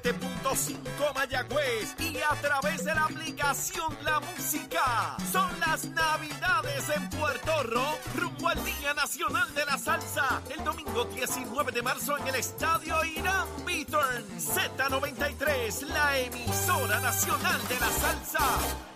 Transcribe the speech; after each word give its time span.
97.5 0.00 1.14
Mayagüez 1.14 1.94
y 1.98 2.18
a 2.18 2.34
través 2.42 2.84
de 2.84 2.94
la 2.94 3.04
aplicación 3.04 3.96
La 4.04 4.20
Música. 4.20 5.16
Son 5.32 5.48
las 5.60 5.86
Navidades 5.86 6.90
en 6.94 7.08
Puerto 7.08 7.62
Rico, 7.62 7.98
rumbo 8.14 8.48
al 8.48 8.62
Día 8.64 8.92
Nacional 8.94 9.54
de 9.54 9.64
la 9.64 9.78
Salsa, 9.78 10.42
el 10.56 10.62
domingo 10.64 11.04
19 11.04 11.72
de 11.72 11.82
marzo 11.82 12.18
en 12.18 12.28
el 12.28 12.34
Estadio 12.34 13.04
Irán 13.04 13.48
Beaturn. 13.64 14.24
Z93, 14.38 15.86
la 15.88 16.18
emisora 16.18 17.00
nacional 17.00 17.68
de 17.68 17.80
la 17.80 17.90
salsa. 17.90 18.95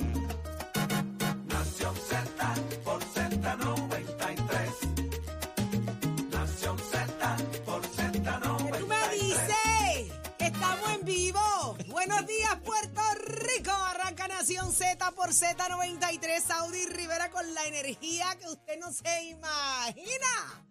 Por 15.15 15.29
Z93. 15.29 16.41
Saudi 16.41 16.85
Rivera 16.85 17.29
con 17.31 17.53
la 17.53 17.65
energía 17.65 18.25
que 18.39 18.47
usted 18.47 18.79
no 18.79 18.91
se 18.91 19.23
imagina. 19.23 20.65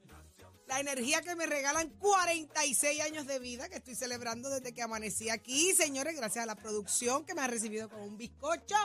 La 0.67 0.81
energía 0.81 1.21
que 1.23 1.35
me 1.35 1.47
regalan 1.47 1.89
46 1.99 3.01
años 3.01 3.27
de 3.27 3.39
vida 3.39 3.69
que 3.69 3.77
estoy 3.77 3.95
celebrando 3.95 4.49
desde 4.51 4.73
que 4.73 4.83
amanecí 4.83 5.31
aquí. 5.31 5.75
Señores, 5.75 6.17
gracias 6.17 6.45
a 6.45 6.47
la 6.47 6.55
producción 6.55 7.25
que 7.25 7.35
me 7.35 7.43
ha 7.43 7.47
recibido 7.47 7.89
con 7.89 8.01
un 8.03 8.17
bizcocho. 8.17 8.77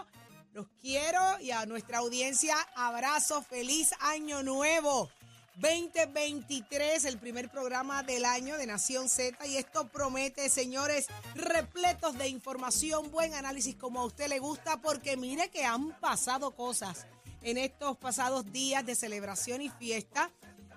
Los 0.53 0.67
quiero 0.81 1.39
y 1.41 1.51
a 1.51 1.65
nuestra 1.65 1.99
audiencia, 1.99 2.55
abrazo, 2.75 3.41
feliz 3.43 3.91
año 3.99 4.41
nuevo. 4.41 5.09
2023, 5.57 7.05
el 7.05 7.17
primer 7.17 7.49
programa 7.49 8.03
del 8.03 8.25
año 8.25 8.57
de 8.57 8.67
Nación 8.67 9.07
Z 9.07 9.45
y 9.47 9.55
esto 9.55 9.87
promete, 9.87 10.49
señores, 10.49 11.07
repletos 11.33 12.17
de 12.17 12.27
información, 12.27 13.09
buen 13.09 13.33
análisis 13.33 13.75
como 13.75 14.01
a 14.01 14.05
usted 14.05 14.27
le 14.27 14.39
gusta, 14.39 14.81
porque 14.81 15.15
mire 15.15 15.49
que 15.49 15.63
han 15.63 15.97
pasado 16.01 16.51
cosas 16.51 17.07
en 17.41 17.57
estos 17.57 17.95
pasados 17.97 18.51
días 18.51 18.85
de 18.85 18.95
celebración 18.95 19.61
y 19.61 19.69
fiesta. 19.69 20.29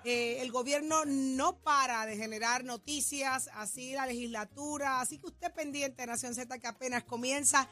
Eh, 0.05 0.37
el 0.41 0.49
gobierno 0.49 1.03
no 1.05 1.57
para 1.57 2.05
de 2.05 2.15
generar 2.15 2.63
noticias, 2.63 3.49
así 3.55 3.91
la 3.91 4.05
legislatura, 4.05 5.01
así 5.01 5.17
que 5.17 5.27
usted 5.27 5.51
pendiente 5.51 6.03
de 6.03 6.07
Nación 6.07 6.33
Z 6.33 6.57
que 6.57 6.67
apenas 6.67 7.03
comienza. 7.03 7.67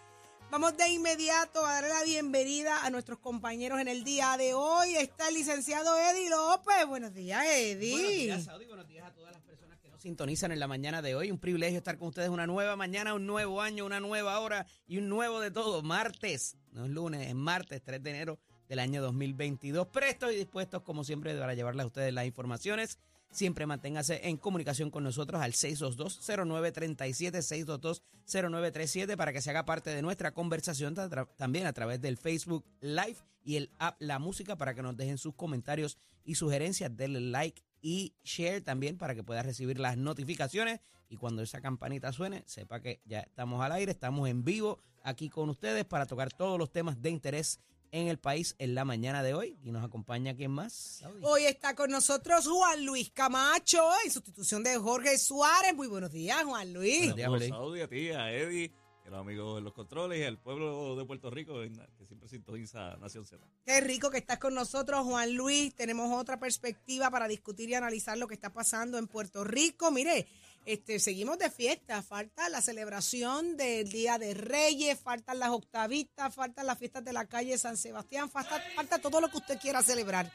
Vamos 0.50 0.78
de 0.78 0.88
inmediato 0.88 1.66
a 1.66 1.74
darle 1.74 1.90
la 1.90 2.04
bienvenida 2.06 2.86
a 2.86 2.90
nuestros 2.90 3.20
compañeros 3.20 3.82
en 3.82 3.90
el 3.90 4.06
día 4.06 4.38
de 4.38 4.54
hoy. 4.54 4.96
Está 4.96 5.28
el 5.28 5.34
licenciado 5.34 5.98
Eddie 5.98 6.30
López. 6.30 6.88
Buenos 6.88 7.14
días, 7.14 7.44
Eddie. 7.46 7.92
Buenos 7.92 8.12
días, 8.12 8.44
Saudi. 8.46 8.66
Buenos 8.66 8.88
días 8.88 9.06
a 9.06 9.14
todas 9.14 9.34
las 9.34 9.42
personas 9.42 9.78
que 9.80 9.90
nos 9.90 10.02
sintonizan 10.02 10.54
en 10.54 10.60
la 10.62 10.68
mañana 10.68 11.02
de 11.02 11.16
hoy. 11.16 11.32
Un 11.32 11.38
privilegio 11.38 11.78
estar 11.78 11.98
con 11.98 12.08
ustedes 12.08 12.30
una 12.30 12.48
nueva 12.48 12.78
mañana, 12.78 13.14
un 13.14 13.28
nuevo 13.28 13.62
año, 13.62 13.86
una 13.86 14.00
nueva 14.00 14.40
hora 14.40 14.66
y 14.88 14.98
un 14.98 15.10
nuevo 15.10 15.42
de 15.42 15.52
todo. 15.52 15.84
Martes, 15.84 16.56
no 16.72 16.86
es 16.86 16.92
lunes, 16.92 17.28
es 17.28 17.36
martes 17.36 17.82
3 17.84 18.02
de 18.02 18.10
enero 18.10 18.40
del 18.70 18.80
año 18.80 19.02
2022. 19.02 19.88
Prestos 19.88 20.32
y 20.32 20.38
dispuestos, 20.38 20.82
como 20.82 21.04
siempre, 21.04 21.38
para 21.38 21.56
llevarles 21.56 21.84
a 21.84 21.88
ustedes 21.88 22.14
las 22.14 22.26
informaciones. 22.26 23.00
Siempre 23.32 23.66
manténgase 23.66 24.28
en 24.28 24.38
comunicación 24.38 24.90
con 24.90 25.04
nosotros 25.04 25.42
al 25.42 25.54
622-0937, 25.54 28.02
622-0937 28.26 29.16
para 29.16 29.34
que 29.34 29.42
se 29.42 29.50
haga 29.50 29.66
parte 29.66 29.92
de 29.92 30.02
nuestra 30.02 30.34
conversación 30.34 30.96
también 31.38 31.68
a 31.68 31.74
través 31.74 32.02
del 32.02 32.18
Facebook 32.18 32.66
Live 32.80 33.18
y 33.44 33.58
el 33.58 33.72
app 33.80 33.96
La 34.00 34.20
Música 34.20 34.58
para 34.58 34.74
que 34.74 34.82
nos 34.82 34.98
dejen 34.98 35.18
sus 35.18 35.36
comentarios 35.36 35.98
y 36.24 36.36
sugerencias. 36.36 36.96
Denle 36.96 37.22
like 37.22 37.62
y 37.82 38.16
share 38.24 38.62
también 38.62 38.98
para 38.98 39.14
que 39.14 39.24
pueda 39.24 39.44
recibir 39.44 39.80
las 39.80 39.98
notificaciones 39.98 40.80
y 41.10 41.18
cuando 41.18 41.42
esa 41.42 41.62
campanita 41.62 42.12
suene, 42.12 42.44
sepa 42.46 42.82
que 42.82 43.02
ya 43.06 43.22
estamos 43.22 43.64
al 43.64 43.72
aire, 43.72 43.92
estamos 43.92 44.28
en 44.30 44.44
vivo 44.44 44.80
aquí 45.04 45.30
con 45.30 45.50
ustedes 45.50 45.86
para 45.86 46.06
tocar 46.06 46.34
todos 46.34 46.60
los 46.60 46.72
temas 46.72 47.02
de 47.02 47.10
interés 47.10 47.60
en 47.92 48.08
el 48.08 48.18
país 48.18 48.56
en 48.60 48.76
la 48.76 48.86
mañana 48.86 49.24
de 49.24 49.34
hoy. 49.34 49.58
Y 49.64 49.72
nos 49.72 49.84
acompaña 49.84 50.36
quién 50.36 50.52
más. 50.52 51.04
Hoy 51.22 51.46
está 51.46 51.76
con 51.76 51.92
nosotros 51.92 52.48
Juan 52.48 52.86
Luis 52.86 53.12
Camacho 53.12 53.84
en 54.06 54.12
sustitución 54.12 54.64
de 54.64 54.78
Jorge 54.78 55.18
Suárez. 55.18 55.76
Muy 55.76 55.88
buenos 55.88 56.12
días, 56.12 56.44
Juan 56.44 56.74
Luis. 56.74 57.14
Buenos 57.14 57.40
días. 57.40 57.50
Saudi, 57.50 57.82
a 57.82 57.88
ti, 57.88 58.10
a 58.10 58.32
Eddie, 58.32 58.72
a 59.06 59.10
los 59.10 59.20
amigos 59.20 59.56
de 59.56 59.62
los 59.62 59.74
controles 59.74 60.20
y 60.20 60.24
al 60.24 60.38
pueblo 60.38 60.96
de 60.96 61.06
Puerto 61.06 61.30
Rico 61.30 61.62
que 61.62 62.06
siempre 62.06 62.28
sintoniza 62.28 62.98
Nación 62.98 63.26
Z. 63.26 63.46
Qué 63.66 63.82
rico 63.82 64.10
que 64.10 64.18
estás 64.18 64.40
con 64.40 64.54
nosotros, 64.54 65.06
Juan 65.06 65.34
Luis. 65.34 65.76
Tenemos 65.76 66.12
otra 66.14 66.40
perspectiva 66.40 67.10
para 67.10 67.28
discutir 67.28 67.70
y 67.70 67.76
analizar 67.76 68.18
lo 68.18 68.28
que 68.28 68.34
está 68.34 68.54
pasando 68.54 68.98
en 68.98 69.08
Puerto 69.08 69.44
Rico. 69.44 69.92
Mire, 69.92 70.28
este, 70.68 71.00
seguimos 71.00 71.40
de 71.40 71.50
fiesta. 71.50 72.04
Falta 72.04 72.50
la 72.50 72.62
celebración 72.62 73.56
del 73.56 73.88
Día 73.90 74.18
de 74.18 74.34
Reyes, 74.34 75.00
faltan 75.00 75.40
las 75.40 75.52
octavistas, 75.52 76.36
faltan 76.36 76.68
las 76.68 76.78
fiestas 76.78 77.06
de 77.06 77.14
la 77.14 77.26
calle 77.26 77.58
San 77.58 77.78
Sebastián, 77.78 78.30
falta, 78.30 79.00
todo 79.02 79.22
lo 79.22 79.30
que 79.30 79.38
usted 79.38 79.58
quiera 79.60 79.82
celebrar. 79.82 80.30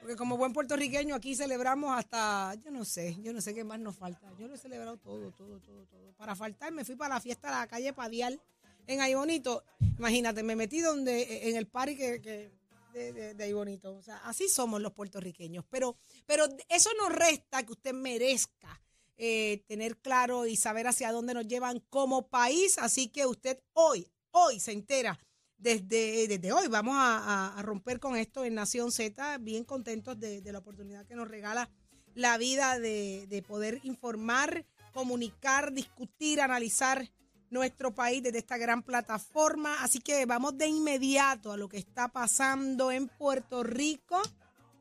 Porque 0.00 0.16
como 0.16 0.36
buen 0.36 0.52
puertorriqueño 0.52 1.14
aquí 1.14 1.36
celebramos 1.36 1.96
hasta, 1.96 2.54
yo 2.56 2.72
no 2.72 2.84
sé, 2.84 3.16
yo 3.22 3.32
no 3.32 3.40
sé 3.40 3.54
qué 3.54 3.62
más 3.62 3.78
nos 3.78 3.94
falta. 3.94 4.28
Yo 4.40 4.48
lo 4.48 4.56
he 4.56 4.58
celebrado 4.58 4.96
todo, 4.96 5.30
todo, 5.30 5.60
todo, 5.60 5.86
todo. 5.86 6.12
Para 6.16 6.34
faltar 6.34 6.72
me 6.72 6.84
fui 6.84 6.96
para 6.96 7.14
la 7.14 7.20
fiesta 7.20 7.46
de 7.46 7.54
la 7.54 7.68
calle 7.68 7.92
Padial 7.92 8.40
en 8.88 9.00
Ahí 9.00 9.14
Bonito. 9.14 9.62
Imagínate, 9.98 10.42
me 10.42 10.56
metí 10.56 10.80
donde, 10.80 11.48
en 11.48 11.54
el 11.54 11.68
party 11.68 11.96
que, 11.96 12.50
de, 12.92 13.34
de. 13.34 13.80
O 13.84 14.02
sea, 14.02 14.16
así 14.24 14.48
somos 14.48 14.82
los 14.82 14.92
puertorriqueños. 14.92 15.64
Pero, 15.70 15.96
pero 16.26 16.48
eso 16.68 16.90
no 16.98 17.08
resta 17.08 17.62
que 17.62 17.72
usted 17.72 17.92
merezca 17.92 18.80
eh, 19.16 19.64
tener 19.66 19.96
claro 19.98 20.46
y 20.46 20.56
saber 20.56 20.86
hacia 20.86 21.12
dónde 21.12 21.34
nos 21.34 21.46
llevan 21.46 21.80
como 21.90 22.28
país. 22.28 22.78
Así 22.78 23.08
que 23.08 23.26
usted 23.26 23.58
hoy, 23.72 24.08
hoy 24.30 24.60
se 24.60 24.72
entera. 24.72 25.18
Desde, 25.58 26.28
desde 26.28 26.52
hoy 26.52 26.68
vamos 26.68 26.96
a 26.98 27.58
romper 27.62 27.98
con 27.98 28.14
esto 28.14 28.44
en 28.44 28.54
Nación 28.54 28.92
Z, 28.92 29.38
bien 29.38 29.64
contentos 29.64 30.20
de, 30.20 30.42
de 30.42 30.52
la 30.52 30.58
oportunidad 30.58 31.06
que 31.06 31.14
nos 31.14 31.28
regala 31.28 31.70
la 32.14 32.36
vida 32.36 32.78
de, 32.78 33.26
de 33.28 33.42
poder 33.42 33.80
informar, 33.82 34.66
comunicar, 34.92 35.72
discutir, 35.72 36.40
analizar 36.40 37.10
nuestro 37.50 37.94
país 37.94 38.22
desde 38.22 38.38
esta 38.38 38.56
gran 38.56 38.82
plataforma. 38.82 39.82
Así 39.82 40.00
que 40.00 40.26
vamos 40.26 40.58
de 40.58 40.66
inmediato 40.66 41.52
a 41.52 41.56
lo 41.56 41.68
que 41.68 41.78
está 41.78 42.08
pasando 42.08 42.90
en 42.90 43.08
Puerto 43.08 43.62
Rico 43.62 44.20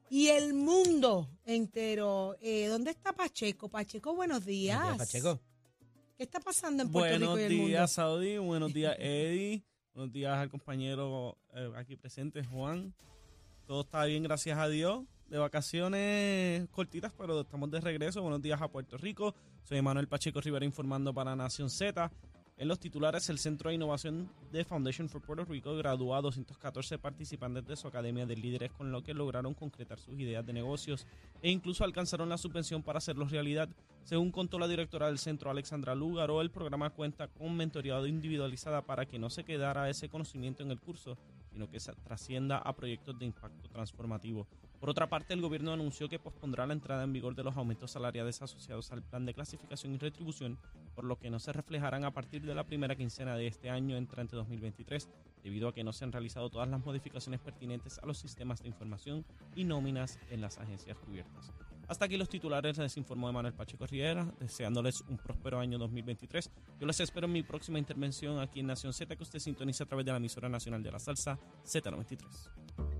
y 0.09 0.27
el 0.27 0.53
mundo 0.53 1.29
entero. 1.45 2.35
Eh, 2.41 2.67
¿Dónde 2.67 2.91
está 2.91 3.13
Pacheco? 3.13 3.69
Pacheco, 3.69 4.15
buenos 4.15 4.45
días. 4.45 4.79
Buenos 4.79 4.97
días, 4.97 5.07
Pacheco. 5.07 5.41
¿Qué 6.17 6.23
está 6.23 6.39
pasando 6.39 6.83
en 6.83 6.91
Puerto 6.91 7.09
Buenos 7.09 7.35
Rico 7.35 7.39
y 7.39 7.43
el 7.43 7.51
mundo? 7.57 7.67
días, 7.67 7.91
Saudi. 7.91 8.37
Buenos 8.37 8.73
días, 8.73 8.95
Eddie. 8.99 9.63
Buenos 9.93 10.13
días 10.13 10.37
al 10.37 10.49
compañero 10.49 11.37
eh, 11.53 11.71
aquí 11.75 11.95
presente, 11.95 12.43
Juan. 12.43 12.93
Todo 13.65 13.81
está 13.81 14.05
bien, 14.05 14.23
gracias 14.23 14.57
a 14.57 14.67
Dios. 14.67 15.03
De 15.27 15.39
vacaciones 15.39 16.69
cortitas, 16.69 17.11
pero 17.17 17.41
estamos 17.41 17.71
de 17.71 17.81
regreso. 17.81 18.21
Buenos 18.21 18.41
días 18.41 18.61
a 18.61 18.67
Puerto 18.67 18.97
Rico. 18.97 19.33
Soy 19.63 19.81
Manuel 19.81 20.07
Pacheco 20.07 20.39
Rivera 20.39 20.65
informando 20.65 21.13
para 21.13 21.35
Nación 21.35 21.69
Z. 21.69 22.11
En 22.57 22.69
los 22.69 22.79
titulares, 22.79 23.27
el 23.29 23.37
Centro 23.37 23.69
de 23.69 23.75
Innovación 23.75 24.31
de 24.53 24.63
Foundation 24.63 25.09
for 25.09 25.21
Puerto 25.21 25.43
Rico 25.43 25.75
graduó 25.75 26.15
a 26.15 26.21
214 26.21 26.97
participantes 26.97 27.67
de 27.67 27.75
su 27.75 27.85
Academia 27.85 28.25
de 28.25 28.37
Líderes 28.37 28.71
con 28.71 28.93
lo 28.93 29.03
que 29.03 29.13
lograron 29.13 29.53
concretar 29.53 29.99
sus 29.99 30.17
ideas 30.17 30.45
de 30.45 30.53
negocios 30.53 31.05
e 31.41 31.51
incluso 31.51 31.83
alcanzaron 31.83 32.29
la 32.29 32.37
subvención 32.37 32.81
para 32.81 32.99
hacerlos 32.99 33.31
realidad. 33.31 33.67
Según 34.05 34.31
contó 34.31 34.57
la 34.57 34.69
directora 34.69 35.07
del 35.07 35.17
centro, 35.17 35.49
Alexandra 35.49 35.95
Lugaro, 35.95 36.39
el 36.39 36.49
programa 36.49 36.91
cuenta 36.91 37.27
con 37.27 37.57
mentoreado 37.57 38.07
individualizada 38.07 38.81
para 38.83 39.05
que 39.05 39.19
no 39.19 39.29
se 39.29 39.43
quedara 39.43 39.89
ese 39.89 40.07
conocimiento 40.07 40.63
en 40.63 40.71
el 40.71 40.79
curso, 40.79 41.17
sino 41.51 41.69
que 41.69 41.81
se 41.81 41.91
trascienda 41.91 42.59
a 42.59 42.73
proyectos 42.73 43.19
de 43.19 43.25
impacto 43.25 43.67
transformativo. 43.67 44.47
Por 44.85 44.91
otra 44.91 45.09
parte, 45.09 45.33
el 45.33 45.41
gobierno 45.41 45.73
anunció 45.73 46.07
que 46.07 46.19
pospondrá 46.19 46.67
la 46.67 46.73
entrada 46.73 47.03
en 47.05 47.11
vigor 47.11 47.33
de 47.33 47.43
los 47.43 47.57
aumentos 47.57 47.89
salariales 47.89 48.39
asociados 48.43 48.91
al 48.91 49.01
plan 49.01 49.25
de 49.25 49.33
clasificación 49.33 49.95
y 49.95 49.97
retribución, 49.97 50.59
por 50.93 51.05
lo 51.05 51.17
que 51.17 51.31
no 51.31 51.39
se 51.39 51.51
reflejarán 51.51 52.03
a 52.03 52.11
partir 52.11 52.43
de 52.43 52.53
la 52.53 52.65
primera 52.65 52.95
quincena 52.95 53.35
de 53.35 53.47
este 53.47 53.71
año 53.71 53.97
entrante 53.97 54.35
2023, 54.35 55.09
debido 55.43 55.69
a 55.69 55.73
que 55.73 55.83
no 55.83 55.91
se 55.91 56.05
han 56.05 56.11
realizado 56.11 56.51
todas 56.51 56.69
las 56.69 56.85
modificaciones 56.85 57.39
pertinentes 57.39 57.97
a 57.97 58.05
los 58.05 58.19
sistemas 58.19 58.61
de 58.61 58.67
información 58.67 59.25
y 59.55 59.63
nóminas 59.63 60.19
en 60.29 60.41
las 60.41 60.59
agencias 60.59 60.99
cubiertas. 60.99 61.51
Hasta 61.87 62.05
aquí 62.05 62.15
los 62.15 62.29
titulares 62.29 62.77
les 62.77 62.95
informó 62.95 63.33
Manuel 63.33 63.55
Pacheco 63.55 63.87
Riera, 63.87 64.31
deseándoles 64.39 65.01
un 65.09 65.17
próspero 65.17 65.57
año 65.57 65.79
2023. 65.79 66.51
Yo 66.79 66.85
les 66.85 66.99
espero 66.99 67.25
en 67.25 67.33
mi 67.33 67.41
próxima 67.41 67.79
intervención 67.79 68.37
aquí 68.37 68.59
en 68.59 68.67
Nación 68.67 68.93
Z, 68.93 69.15
que 69.15 69.23
usted 69.23 69.39
sintoniza 69.39 69.85
a 69.85 69.87
través 69.87 70.05
de 70.05 70.11
la 70.11 70.17
emisora 70.17 70.47
nacional 70.47 70.83
de 70.83 70.91
la 70.91 70.99
salsa 70.99 71.39
Z93. 71.65 72.94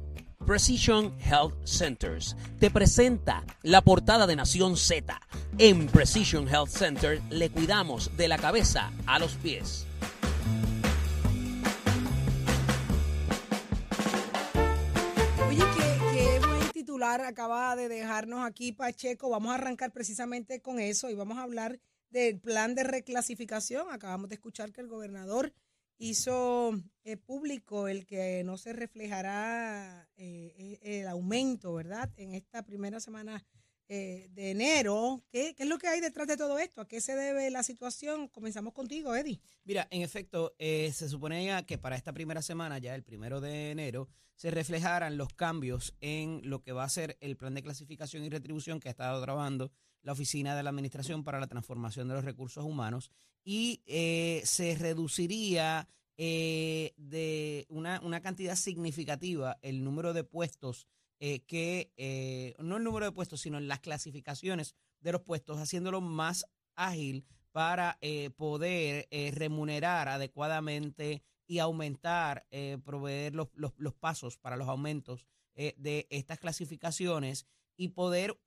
Precision 0.46 1.12
Health 1.20 1.56
Centers 1.66 2.36
te 2.60 2.70
presenta 2.70 3.44
la 3.64 3.82
portada 3.82 4.28
de 4.28 4.36
Nación 4.36 4.78
Z. 4.78 5.20
En 5.58 5.88
Precision 5.88 6.48
Health 6.48 6.70
Center 6.70 7.20
le 7.32 7.50
cuidamos 7.50 8.16
de 8.16 8.28
la 8.28 8.38
cabeza 8.38 8.92
a 9.08 9.18
los 9.18 9.34
pies. 9.38 9.88
Oye, 15.48 15.64
qué, 16.14 16.40
buen 16.48 16.70
titular 16.74 17.22
acaba 17.22 17.76
de 17.76 17.90
dejarnos 17.90 18.46
aquí 18.46 18.72
Pacheco. 18.72 19.32
Vamos 19.32 19.52
a 19.52 19.56
arrancar 19.56 19.92
precisamente 19.92 20.62
con 20.62 20.80
eso 20.80 21.10
y 21.10 21.16
vamos 21.16 21.40
a 21.40 21.42
hablar 21.42 21.80
del 22.12 22.40
plan 22.40 22.76
de 22.76 22.84
reclasificación. 22.84 23.88
Acabamos 23.92 24.30
de 24.30 24.36
escuchar 24.36 24.72
que 24.72 24.82
el 24.82 24.88
gobernador 24.88 25.54
hizo 25.98 26.72
eh, 27.04 27.18
público 27.18 27.88
el 27.88 28.06
que 28.06 28.44
no 28.44 28.58
se 28.58 28.74
reflejará 28.74 30.08
eh, 30.18 30.80
eh, 30.82 31.02
el 31.02 31.08
aumento, 31.08 31.74
¿verdad? 31.74 32.12
En 32.18 32.34
esta 32.34 32.64
primera 32.64 33.00
semana 33.00 33.46
eh, 33.88 34.30
de 34.32 34.50
enero. 34.50 35.24
¿Qué, 35.30 35.54
¿Qué 35.56 35.64
es 35.64 35.70
lo 35.70 35.78
que 35.78 35.88
hay 35.88 36.02
detrás 36.02 36.28
de 36.28 36.38
todo 36.38 36.58
esto? 36.58 36.82
¿A 36.82 36.88
qué 36.88 37.02
se 37.02 37.16
debe 37.16 37.52
la 37.52 37.62
situación? 37.62 38.28
Comenzamos 38.30 38.74
contigo, 38.74 39.16
Eddie. 39.16 39.40
Mira, 39.64 39.88
en 39.92 40.02
efecto, 40.02 40.56
eh, 40.58 40.92
se 40.92 41.08
suponía 41.08 41.64
que 41.68 41.78
para 41.78 41.96
esta 41.96 42.12
primera 42.12 42.42
semana, 42.42 42.80
ya 42.80 42.96
el 42.96 43.04
primero 43.04 43.42
de 43.42 43.70
enero, 43.72 44.10
se 44.34 44.50
reflejaran 44.50 45.18
los 45.18 45.34
cambios 45.34 45.96
en 46.02 46.42
lo 46.44 46.64
que 46.64 46.72
va 46.72 46.84
a 46.84 46.90
ser 46.90 47.16
el 47.22 47.38
plan 47.38 47.54
de 47.54 47.62
clasificación 47.62 48.24
y 48.24 48.30
retribución 48.30 48.80
que 48.80 48.90
ha 48.90 48.92
estado 48.92 49.22
trabajando 49.22 49.72
la 50.06 50.14
Oficina 50.14 50.56
de 50.56 50.64
la 50.64 50.70
Administración 50.70 51.24
para 51.26 51.42
la 51.42 51.48
Transformación 51.48 52.08
de 52.08 52.14
los 52.14 52.24
Recursos 52.24 52.64
Humanos 52.64 53.12
y 53.44 53.82
eh, 53.86 54.42
se 54.46 54.76
reduciría 54.76 55.90
eh, 56.18 56.94
de 56.96 57.66
una, 57.68 58.00
una 58.02 58.22
cantidad 58.22 58.56
significativa 58.56 59.58
el 59.62 59.84
número 59.84 60.14
de 60.14 60.24
puestos 60.24 60.88
eh, 61.20 61.42
que, 61.42 61.92
eh, 61.98 62.56
no 62.60 62.78
el 62.78 62.86
número 62.86 63.06
de 63.06 63.12
puestos, 63.12 63.42
sino 63.42 63.60
las 63.60 63.82
clasificaciones 63.82 64.76
de 65.02 65.12
los 65.12 65.24
puestos, 65.24 65.58
haciéndolo 65.60 66.00
más 66.00 66.46
ágil 66.76 67.26
para 67.52 67.98
poder 68.36 69.08
remunerar 69.34 70.10
adecuadamente 70.10 71.24
y 71.48 71.60
aumentar, 71.60 72.46
proveer 72.84 73.34
los, 73.34 73.48
los, 73.54 73.72
los 73.78 73.94
pasos 73.94 74.38
para 74.38 74.58
los 74.58 74.68
aumentos 74.68 75.26
de 75.56 76.06
estas 76.10 76.38
clasificaciones 76.38 77.46
y 77.78 77.90
poder 77.90 78.38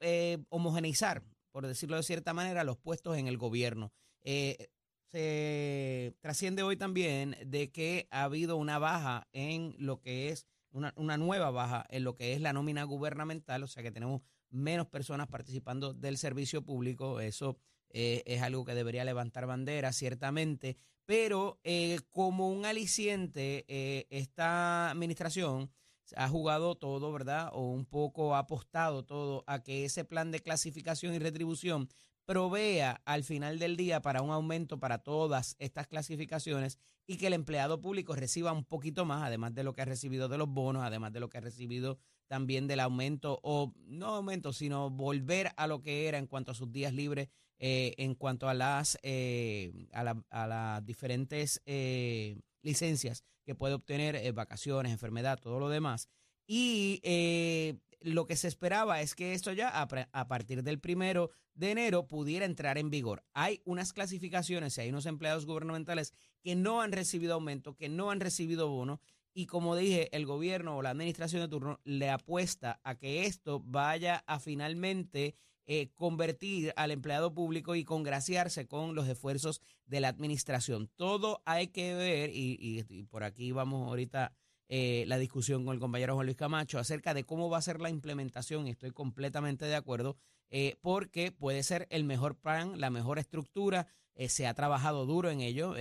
homogeneizar, 0.51 1.23
por 1.51 1.67
decirlo 1.67 1.97
de 1.97 2.03
cierta 2.03 2.35
manera, 2.35 2.65
los 2.65 2.79
puestos 2.79 3.17
en 3.17 3.29
el 3.29 3.39
gobierno. 3.39 3.93
Eh, 4.23 4.69
se 5.11 6.15
trasciende 6.21 6.63
hoy 6.63 6.77
también 6.77 7.37
de 7.47 7.71
que 7.71 8.09
ha 8.11 8.25
habido 8.25 8.57
una 8.57 8.79
baja 8.79 9.27
en 9.33 9.75
lo 9.79 10.01
que 10.01 10.29
es, 10.29 10.47
una, 10.71 10.93
una 10.97 11.17
nueva 11.17 11.51
baja 11.51 11.87
en 11.89 12.05
lo 12.05 12.15
que 12.15 12.35
es 12.35 12.41
la 12.41 12.53
nómina 12.53 12.85
gubernamental, 12.85 13.63
o 13.63 13.67
sea 13.67 13.83
que 13.83 13.91
tenemos 13.91 14.21
menos 14.51 14.87
personas 14.87 15.29
participando 15.29 15.95
del 15.95 16.19
servicio 16.19 16.63
público. 16.63 17.21
Eso 17.21 17.59
eh, 17.91 18.23
es 18.27 18.43
algo 18.43 18.65
que 18.65 18.75
debería 18.75 19.05
levantar 19.05 19.47
bandera, 19.47 19.93
ciertamente. 19.93 20.77
Pero 21.07 21.59
eh, 21.65 22.01
como 22.11 22.51
un 22.51 22.67
aliciente, 22.67 23.65
esta 24.11 24.91
administración 24.91 25.71
ha 26.17 26.29
jugado 26.29 26.77
todo, 26.77 27.13
¿verdad? 27.13 27.51
O 27.53 27.71
un 27.71 27.85
poco 27.87 28.35
ha 28.35 28.41
apostado 28.41 29.05
todo 29.05 29.45
a 29.47 29.63
que 29.63 29.85
ese 29.85 30.05
plan 30.05 30.31
de 30.31 30.41
clasificación 30.41 31.15
y 31.15 31.19
retribución 31.19 31.89
provea 32.25 33.01
al 33.07 33.25
final 33.25 33.59
del 33.59 33.77
día 33.77 34.03
para 34.03 34.21
un 34.21 34.31
aumento 34.31 34.79
para 34.79 34.99
todas 34.99 35.57
estas 35.59 35.87
clasificaciones 35.87 36.79
y 37.07 37.17
que 37.17 37.29
el 37.29 37.33
empleado 37.33 37.81
público 37.81 38.15
reciba 38.15 38.53
un 38.53 38.65
poquito 38.65 39.07
más, 39.07 39.23
además 39.23 39.55
de 39.55 39.65
lo 39.65 39.73
que 39.73 39.81
ha 39.81 39.87
recibido 39.87 40.29
de 40.29 40.37
los 40.37 40.49
bonos, 40.49 40.83
además 40.85 41.13
de 41.13 41.21
lo 41.21 41.31
que 41.31 41.39
ha 41.39 41.41
recibido 41.41 41.99
también 42.27 42.67
del 42.67 42.81
aumento, 42.81 43.41
o 43.43 43.73
no 43.87 44.09
aumento, 44.09 44.53
sino 44.53 44.91
volver 44.91 45.53
a 45.57 45.67
lo 45.67 45.81
que 45.81 46.07
era 46.07 46.19
en 46.19 46.27
cuanto 46.27 46.53
a 46.53 46.55
sus 46.55 46.71
días 46.71 46.93
libres, 46.93 47.29
eh, 47.59 47.95
en 47.97 48.15
cuanto 48.15 48.47
a 48.49 48.53
las, 48.55 48.99
eh, 49.03 49.89
a, 49.93 50.05
la- 50.05 50.23
a 50.29 50.47
las 50.47 50.85
diferentes 50.85 51.63
eh, 51.65 52.39
licencias 52.63 53.25
que 53.49 53.55
puede 53.55 53.73
obtener, 53.73 54.15
eh, 54.15 54.31
vacaciones, 54.33 54.93
enfermedad, 54.93 55.39
todo 55.41 55.59
lo 55.59 55.71
demás. 55.71 56.11
Y 56.47 57.01
eh, 57.03 57.79
lo 58.03 58.27
que 58.27 58.37
se 58.37 58.47
esperaba 58.47 59.01
es 59.01 59.15
que 59.15 59.33
esto 59.33 59.55
ya 59.55 59.71
a, 59.71 59.89
a 60.13 60.29
partir 60.29 60.63
del 60.63 60.81
primero 60.81 61.31
de 61.55 61.71
enero 61.71 62.07
pudiera 62.07 62.45
entrar 62.45 62.77
en 62.77 62.91
vigor. 62.91 63.25
Hay 63.33 63.63
unas 63.65 63.95
clasificaciones 63.95 64.77
y 64.77 64.83
hay 64.83 64.91
unos 64.91 65.07
empleados 65.07 65.47
gubernamentales 65.47 66.13
que 66.43 66.57
no 66.57 66.83
han 66.83 66.93
recibido 66.93 67.33
aumento, 67.33 67.75
que 67.75 67.89
no 67.89 68.11
han 68.11 68.21
recibido 68.21 68.69
bono. 68.69 69.01
Y 69.33 69.47
como 69.47 69.77
dije, 69.77 70.15
el 70.15 70.27
gobierno 70.27 70.77
o 70.77 70.83
la 70.83 70.91
administración 70.91 71.41
de 71.41 71.49
turno 71.49 71.81
le 71.85 72.11
apuesta 72.11 72.81
a 72.85 72.97
que 72.97 73.25
esto 73.25 73.63
vaya 73.65 74.25
a 74.27 74.41
finalmente 74.41 75.37
eh, 75.71 75.91
convertir 75.97 76.73
al 76.77 76.91
empleado 76.91 77.35
público 77.35 77.75
y 77.75 77.85
congraciarse 77.85 78.67
con 78.67 78.95
los 78.95 79.07
esfuerzos 79.07 79.61
de 79.85 80.01
la 80.01 80.09
administración. 80.09 80.91
Todo 80.97 81.43
hay 81.45 81.69
que 81.69 81.95
ver, 81.95 82.31
y, 82.33 82.83
por 83.11 83.23
aquí 83.23 83.53
vamos 83.53 83.87
ahorita 83.87 84.33
eh, 84.71 85.05
la 85.09 85.19
discusión 85.19 85.67
con 85.67 85.75
el 85.75 85.81
compañero 85.81 86.15
Juan 86.15 86.25
Luis 86.25 86.39
Camacho 86.39 86.79
acerca 86.79 87.13
de 87.13 87.25
cómo 87.25 87.51
va 87.51 87.59
a 87.59 87.63
ser 87.63 87.83
la 87.83 87.91
implementación, 87.91 88.67
estoy 88.67 88.93
completamente 88.93 89.67
de 89.67 89.75
acuerdo, 89.75 90.17
eh, 90.49 90.77
porque 90.81 91.33
puede 91.33 91.63
ser 91.63 91.87
el 91.91 92.05
mejor 92.05 92.39
plan, 92.39 92.81
la 92.81 92.89
mejor 92.89 93.19
estructura, 93.19 93.89
eh, 94.15 94.31
se 94.31 94.47
ha 94.47 94.55
trabajado 94.55 95.05
duro 95.05 95.31
en 95.31 95.43
ello, 95.43 95.75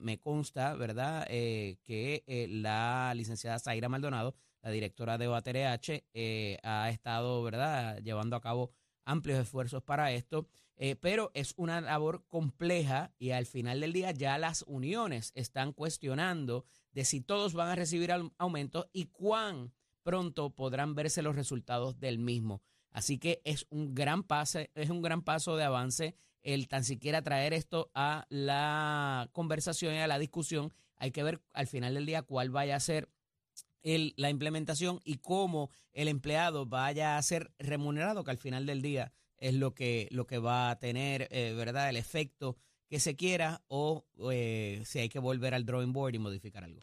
me, 0.00 0.18
consta, 0.18 0.74
¿verdad?, 0.74 1.26
que 1.26 2.48
la 2.48 3.12
licenciada 3.14 3.58
Zaira 3.58 3.90
Maldonado, 3.90 4.34
la 4.62 4.70
directora 4.70 5.18
de 5.18 5.28
OATRH, 5.28 6.04
ha 6.62 6.88
estado, 6.88 7.42
¿verdad?, 7.42 7.98
llevando 8.02 8.34
a 8.34 8.40
cabo 8.40 8.72
amplios 9.08 9.40
esfuerzos 9.40 9.82
para 9.82 10.12
esto, 10.12 10.46
eh, 10.76 10.94
pero 10.94 11.30
es 11.34 11.54
una 11.56 11.80
labor 11.80 12.24
compleja 12.28 13.12
y 13.18 13.30
al 13.30 13.46
final 13.46 13.80
del 13.80 13.92
día 13.92 14.10
ya 14.12 14.38
las 14.38 14.62
uniones 14.66 15.32
están 15.34 15.72
cuestionando 15.72 16.64
de 16.92 17.04
si 17.04 17.20
todos 17.20 17.54
van 17.54 17.68
a 17.70 17.74
recibir 17.74 18.12
al- 18.12 18.32
aumento 18.38 18.88
y 18.92 19.06
cuán 19.06 19.72
pronto 20.02 20.50
podrán 20.50 20.94
verse 20.94 21.22
los 21.22 21.34
resultados 21.36 21.98
del 21.98 22.18
mismo. 22.18 22.62
Así 22.90 23.18
que 23.18 23.40
es 23.44 23.66
un 23.70 23.94
gran 23.94 24.22
pase, 24.22 24.70
es 24.74 24.90
un 24.90 25.02
gran 25.02 25.22
paso 25.22 25.56
de 25.56 25.64
avance 25.64 26.14
el 26.42 26.68
tan 26.68 26.84
siquiera 26.84 27.22
traer 27.22 27.52
esto 27.52 27.90
a 27.94 28.26
la 28.30 29.28
conversación 29.32 29.94
y 29.94 29.98
a 29.98 30.06
la 30.06 30.18
discusión. 30.18 30.72
Hay 30.96 31.10
que 31.10 31.22
ver 31.22 31.40
al 31.52 31.66
final 31.66 31.94
del 31.94 32.06
día 32.06 32.22
cuál 32.22 32.50
vaya 32.50 32.76
a 32.76 32.80
ser 32.80 33.08
el- 33.82 34.14
la 34.16 34.30
implementación 34.30 35.00
y 35.04 35.16
cómo 35.18 35.70
el 35.92 36.08
empleado 36.08 36.66
vaya 36.66 37.16
a 37.16 37.22
ser 37.22 37.52
remunerado, 37.58 38.24
que 38.24 38.30
al 38.30 38.38
final 38.38 38.66
del 38.66 38.82
día 38.82 39.12
es 39.36 39.54
lo 39.54 39.74
que, 39.74 40.08
lo 40.10 40.26
que 40.26 40.38
va 40.38 40.70
a 40.70 40.78
tener, 40.78 41.28
eh, 41.30 41.52
¿verdad? 41.56 41.88
El 41.90 41.96
efecto 41.96 42.56
que 42.88 43.00
se 43.00 43.16
quiera 43.16 43.62
o 43.68 44.04
eh, 44.32 44.82
si 44.84 44.98
hay 44.98 45.08
que 45.08 45.18
volver 45.18 45.54
al 45.54 45.64
drawing 45.66 45.92
board 45.92 46.14
y 46.14 46.18
modificar 46.18 46.64
algo. 46.64 46.80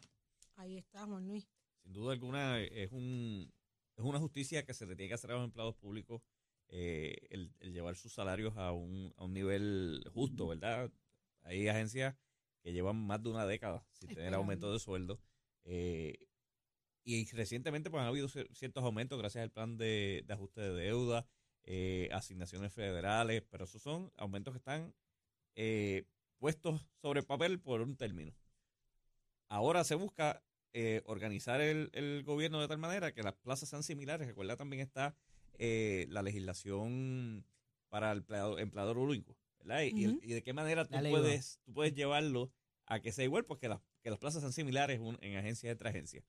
Ahí 0.56 0.76
está, 0.78 1.04
Juan 1.06 1.26
Luis. 1.26 1.46
Sin 1.82 1.92
duda 1.92 2.12
alguna 2.12 2.60
es 2.60 2.90
un 2.92 3.52
es 3.96 4.04
una 4.04 4.18
justicia 4.18 4.64
que 4.64 4.74
se 4.74 4.84
le 4.86 4.94
tiene 4.94 5.08
que 5.08 5.14
hacer 5.14 5.30
a 5.30 5.34
los 5.36 5.44
empleados 5.44 5.74
públicos 5.76 6.20
eh, 6.68 7.16
el, 7.30 7.50
el 7.60 7.72
llevar 7.72 7.96
sus 7.96 8.12
salarios 8.12 8.54
a 8.56 8.72
un, 8.72 9.12
a 9.16 9.24
un 9.24 9.32
nivel 9.32 10.02
justo, 10.12 10.48
¿verdad? 10.48 10.90
Hay 11.42 11.66
agencias 11.68 12.14
que 12.62 12.72
llevan 12.72 12.96
más 13.06 13.22
de 13.22 13.30
una 13.30 13.46
década 13.46 13.86
sin 13.92 14.08
tener 14.08 14.34
aumento 14.34 14.72
de 14.72 14.78
sueldo. 14.80 15.18
eh, 15.64 16.14
y 17.06 17.24
recientemente 17.30 17.88
pues 17.88 18.00
han 18.02 18.08
habido 18.08 18.28
cier- 18.28 18.52
ciertos 18.52 18.82
aumentos 18.84 19.16
gracias 19.18 19.42
al 19.42 19.50
plan 19.52 19.78
de, 19.78 20.24
de 20.26 20.34
ajuste 20.34 20.60
de 20.60 20.72
deuda, 20.74 21.24
eh, 21.62 22.08
asignaciones 22.12 22.72
federales, 22.72 23.42
pero 23.48 23.64
esos 23.64 23.80
son 23.80 24.12
aumentos 24.16 24.52
que 24.52 24.58
están 24.58 24.92
eh, 25.54 26.04
puestos 26.38 26.84
sobre 27.00 27.22
papel 27.22 27.60
por 27.60 27.80
un 27.80 27.96
término. 27.96 28.34
Ahora 29.48 29.84
se 29.84 29.94
busca 29.94 30.42
eh, 30.72 31.02
organizar 31.06 31.60
el, 31.60 31.90
el 31.92 32.24
gobierno 32.24 32.60
de 32.60 32.68
tal 32.68 32.78
manera 32.78 33.14
que 33.14 33.22
las 33.22 33.34
plazas 33.34 33.68
sean 33.68 33.82
similares. 33.84 34.26
Recuerda 34.26 34.56
también 34.56 34.82
está 34.82 35.16
eh, 35.58 36.06
la 36.10 36.22
legislación 36.22 37.46
para 37.88 38.10
el 38.12 38.18
empleado- 38.18 38.58
empleador 38.58 38.98
único, 38.98 39.36
¿verdad? 39.60 39.82
Y, 39.82 39.92
de 40.34 40.42
qué 40.42 40.52
manera 40.52 40.84
tú 40.84 40.96
puedes, 41.10 41.60
tú 41.64 41.72
puedes 41.72 41.94
llevarlo 41.94 42.50
a 42.86 43.00
que 43.00 43.12
sea 43.12 43.24
igual, 43.24 43.44
porque 43.44 43.68
las, 43.68 43.80
que 44.02 44.10
las 44.10 44.18
plazas 44.18 44.40
sean 44.42 44.52
similares 44.52 45.00
en 45.20 45.36
agencias 45.36 45.70
entre 45.72 45.88
agencias. 45.88 46.24